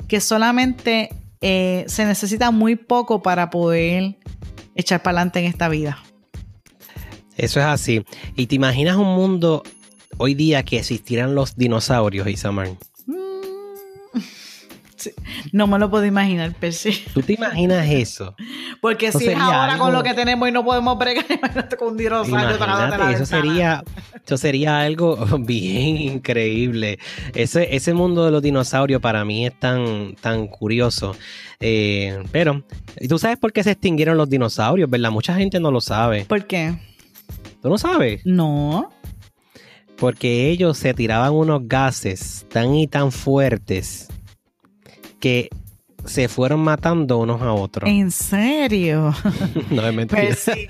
que 0.08 0.20
solamente 0.20 1.10
eh, 1.42 1.84
se 1.88 2.04
necesita 2.04 2.50
muy 2.50 2.76
poco 2.76 3.22
para 3.22 3.50
poder 3.50 4.16
echar 4.74 5.02
para 5.02 5.18
adelante 5.18 5.40
en 5.40 5.46
esta 5.46 5.68
vida. 5.68 5.98
Eso 7.36 7.60
es 7.60 7.66
así. 7.66 8.04
¿Y 8.36 8.46
te 8.46 8.54
imaginas 8.54 8.96
un 8.96 9.14
mundo 9.14 9.62
hoy 10.18 10.34
día 10.34 10.62
que 10.62 10.78
existieran 10.78 11.34
los 11.34 11.56
dinosaurios, 11.56 12.28
Isamar? 12.28 12.68
No 15.52 15.66
me 15.66 15.78
lo 15.78 15.90
puedo 15.90 16.04
imaginar, 16.04 16.54
pero 16.58 16.74
¿Tú 17.14 17.22
te 17.22 17.34
imaginas 17.34 17.88
eso? 17.88 18.34
Porque 18.80 19.12
si 19.12 19.28
es 19.28 19.38
ahora 19.38 19.78
con 19.78 19.92
lo 19.92 20.02
que 20.02 20.14
tenemos 20.14 20.48
y 20.48 20.52
no 20.52 20.64
podemos 20.64 20.98
bregar, 20.98 21.24
imagínate 21.30 21.76
con 21.76 21.88
un 21.88 21.96
dinosaurio 21.96 22.56
imagínate, 22.56 23.14
eso 23.14 23.26
sería, 23.26 23.84
eso 24.24 24.36
sería 24.36 24.80
algo 24.80 25.16
bien 25.40 25.96
increíble. 25.96 26.98
Ese, 27.34 27.74
ese 27.74 27.94
mundo 27.94 28.24
de 28.24 28.30
los 28.30 28.42
dinosaurios 28.42 29.00
para 29.00 29.24
mí 29.24 29.46
es 29.46 29.58
tan, 29.58 30.14
tan 30.20 30.46
curioso. 30.46 31.16
Eh, 31.60 32.22
pero, 32.32 32.64
¿tú 33.08 33.18
sabes 33.18 33.38
por 33.38 33.52
qué 33.52 33.62
se 33.62 33.72
extinguieron 33.72 34.16
los 34.16 34.28
dinosaurios, 34.28 34.90
verdad? 34.90 35.10
Mucha 35.10 35.34
gente 35.34 35.60
no 35.60 35.70
lo 35.70 35.80
sabe. 35.80 36.24
¿Por 36.24 36.46
qué? 36.46 36.74
¿Tú 37.60 37.68
no 37.68 37.78
sabes? 37.78 38.22
No. 38.24 38.90
Porque 39.96 40.50
ellos 40.50 40.78
se 40.78 40.94
tiraban 40.94 41.32
unos 41.32 41.62
gases 41.68 42.46
tan 42.50 42.74
y 42.74 42.88
tan 42.88 43.12
fuertes 43.12 44.08
que 45.22 45.48
se 46.04 46.28
fueron 46.28 46.58
matando 46.60 47.18
unos 47.18 47.40
a 47.42 47.52
otros. 47.52 47.88
¿En 47.88 48.10
serio? 48.10 49.14
no 49.70 49.86
es 49.86 49.94
mentira. 49.94 50.22
Pues 50.22 50.38
sí, 50.40 50.66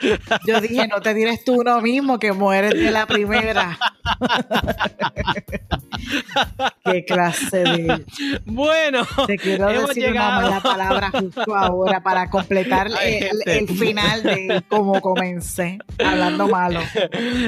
yo, 0.00 0.12
yo 0.46 0.60
dije, 0.60 0.86
no 0.86 1.00
te 1.00 1.14
tires 1.14 1.42
tú 1.42 1.60
uno 1.60 1.80
mismo 1.80 2.20
que 2.20 2.32
mueres 2.32 2.74
de 2.74 2.92
la 2.92 3.06
primera. 3.06 3.76
Qué 6.84 7.04
clase 7.04 7.58
de. 7.58 8.04
Bueno, 8.44 9.06
te 9.26 9.36
quiero 9.36 9.68
hemos 9.68 9.88
decir 9.88 10.04
llegado... 10.04 10.40
una 10.40 10.48
mala 10.48 10.62
palabra 10.62 11.10
justo 11.10 11.54
ahora 11.54 12.02
para 12.02 12.30
completar 12.30 12.88
el, 13.04 13.68
final 13.68 14.22
de 14.22 14.62
cómo 14.68 15.00
comencé 15.00 15.78
hablando 16.04 16.48
malo. 16.48 16.80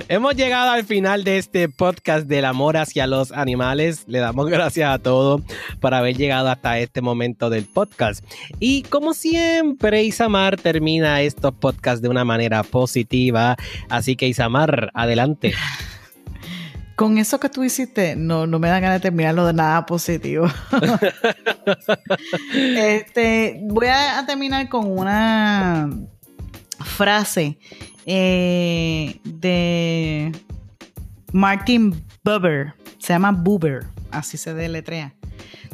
Hemos 0.08 0.34
llegado 0.36 0.70
al 0.70 0.84
final 0.84 1.24
de 1.24 1.38
este 1.38 1.68
podcast 1.68 2.26
del 2.26 2.44
amor 2.44 2.76
hacia 2.76 3.06
los 3.06 3.32
animales. 3.32 4.04
Le 4.06 4.18
damos 4.18 4.48
gracias 4.48 4.90
a 4.90 4.98
todos 4.98 5.42
por 5.80 5.94
haber 5.94 6.16
llegado 6.16 6.48
hasta 6.48 6.78
este 6.78 7.00
momento 7.00 7.50
del 7.50 7.64
podcast. 7.64 8.24
Y 8.58 8.82
como 8.84 9.14
siempre, 9.14 10.02
Isamar 10.02 10.56
termina 10.56 11.22
estos 11.22 11.52
podcasts 11.54 12.02
de 12.02 12.08
una 12.08 12.24
manera 12.24 12.62
positiva. 12.62 13.56
Así 13.88 14.16
que 14.16 14.28
Isamar, 14.28 14.90
adelante. 14.94 15.54
Con 17.00 17.16
eso 17.16 17.40
que 17.40 17.48
tú 17.48 17.64
hiciste, 17.64 18.14
no, 18.14 18.46
no 18.46 18.58
me 18.58 18.68
da 18.68 18.78
ganas 18.78 18.98
de 18.98 19.00
terminarlo 19.00 19.46
de 19.46 19.54
nada 19.54 19.86
positivo. 19.86 20.46
este, 22.54 23.58
voy 23.62 23.86
a, 23.86 24.22
terminar 24.26 24.68
con 24.68 24.86
una 24.86 25.88
frase 26.84 27.58
eh, 28.04 29.18
de 29.24 30.30
Martin 31.32 32.04
Buber. 32.22 32.74
Se 32.98 33.14
llama 33.14 33.32
Buber, 33.32 33.86
así 34.10 34.36
se 34.36 34.52
deletrea. 34.52 35.14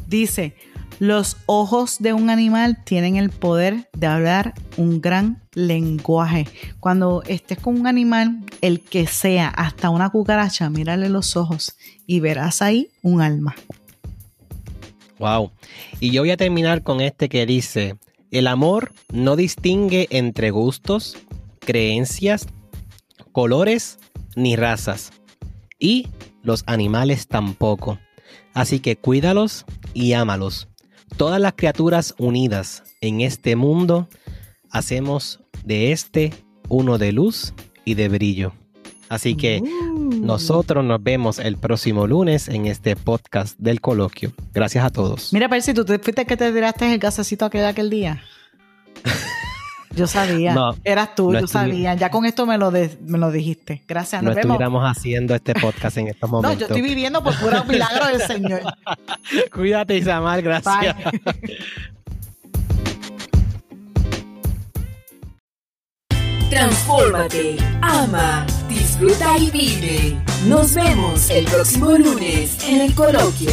Dice, 0.06 0.54
los 1.00 1.38
ojos 1.46 1.96
de 1.98 2.12
un 2.12 2.30
animal 2.30 2.84
tienen 2.84 3.16
el 3.16 3.30
poder 3.30 3.90
de 3.94 4.06
hablar 4.06 4.54
un 4.76 5.00
gran 5.00 5.42
lenguaje. 5.56 6.46
Cuando 6.78 7.24
estés 7.26 7.58
con 7.58 7.80
un 7.80 7.88
animal, 7.88 8.44
el 8.60 8.80
que 8.80 9.08
sea, 9.08 9.48
hasta 9.48 9.90
una 9.90 10.10
cucaracha, 10.10 10.70
mírale 10.70 11.08
los 11.08 11.36
ojos 11.36 11.76
y 12.06 12.20
verás 12.20 12.62
ahí 12.62 12.90
un 13.02 13.20
alma. 13.20 13.56
Wow. 15.18 15.50
Y 15.98 16.12
yo 16.12 16.22
voy 16.22 16.30
a 16.30 16.36
terminar 16.36 16.84
con 16.84 17.00
este 17.00 17.28
que 17.28 17.44
dice, 17.44 17.96
el 18.30 18.46
amor 18.46 18.92
no 19.12 19.34
distingue 19.34 20.06
entre 20.10 20.50
gustos, 20.50 21.16
creencias, 21.58 22.46
colores 23.32 23.98
ni 24.36 24.54
razas. 24.54 25.12
Y 25.78 26.06
los 26.42 26.62
animales 26.66 27.26
tampoco. 27.26 27.98
Así 28.54 28.78
que 28.78 28.96
cuídalos 28.96 29.64
y 29.94 30.12
ámalos 30.12 30.68
todas 31.16 31.40
las 31.40 31.54
criaturas 31.54 32.14
unidas 32.18 32.82
en 33.00 33.20
este 33.20 33.56
mundo, 33.56 34.08
hacemos 34.70 35.40
de 35.66 35.92
este 35.92 36.32
uno 36.68 36.96
de 36.96 37.12
luz 37.12 37.52
y 37.84 37.94
de 37.94 38.08
brillo. 38.08 38.52
Así 39.08 39.36
que 39.36 39.60
uh. 39.60 40.14
nosotros 40.24 40.84
nos 40.84 41.02
vemos 41.02 41.38
el 41.38 41.58
próximo 41.58 42.06
lunes 42.06 42.48
en 42.48 42.66
este 42.66 42.96
podcast 42.96 43.58
del 43.58 43.80
coloquio. 43.80 44.32
Gracias 44.54 44.84
a 44.84 44.90
todos. 44.90 45.32
Mira, 45.32 45.48
si 45.60 45.74
tú 45.74 45.84
te 45.84 45.98
fuiste 45.98 46.24
que 46.24 46.36
te 46.36 46.50
tiraste 46.50 46.92
el 46.92 46.98
gasecito 46.98 47.44
aquel, 47.44 47.66
aquel 47.66 47.90
día. 47.90 48.22
Yo 49.94 50.06
sabía. 50.06 50.54
Eras 50.84 51.14
tú, 51.14 51.32
tú 51.32 51.46
sabías. 51.48 51.98
Ya 51.98 52.10
con 52.10 52.26
esto 52.26 52.44
me 52.44 52.58
lo, 52.58 52.70
me 52.70 53.18
lo 53.18 53.30
dijiste. 53.30 53.82
Gracias. 53.88 54.22
Nos 54.22 54.34
no 54.34 54.40
estuviéramos 54.40 54.84
haciendo 54.84 55.34
este 55.34 55.54
podcast 55.54 55.96
en 55.96 56.08
estos 56.08 56.28
momentos. 56.28 56.52
no, 56.54 56.60
yo 56.60 56.66
estoy 56.66 56.82
viviendo 56.82 57.22
por 57.22 57.34
puro 57.38 57.64
milagro 57.64 58.06
del 58.08 58.20
Señor. 58.20 58.60
Cuídate, 59.52 59.96
Isamar. 59.96 60.42
Gracias. 60.42 60.96
Transfórmate, 66.50 67.56
ama, 67.82 68.46
disfruta 68.68 69.36
y 69.36 69.50
vive. 69.50 70.16
Nos 70.46 70.74
vemos 70.74 71.28
el 71.30 71.44
próximo 71.46 71.90
lunes 71.90 72.56
en 72.68 72.82
el 72.82 72.94
coloquio. 72.94 73.50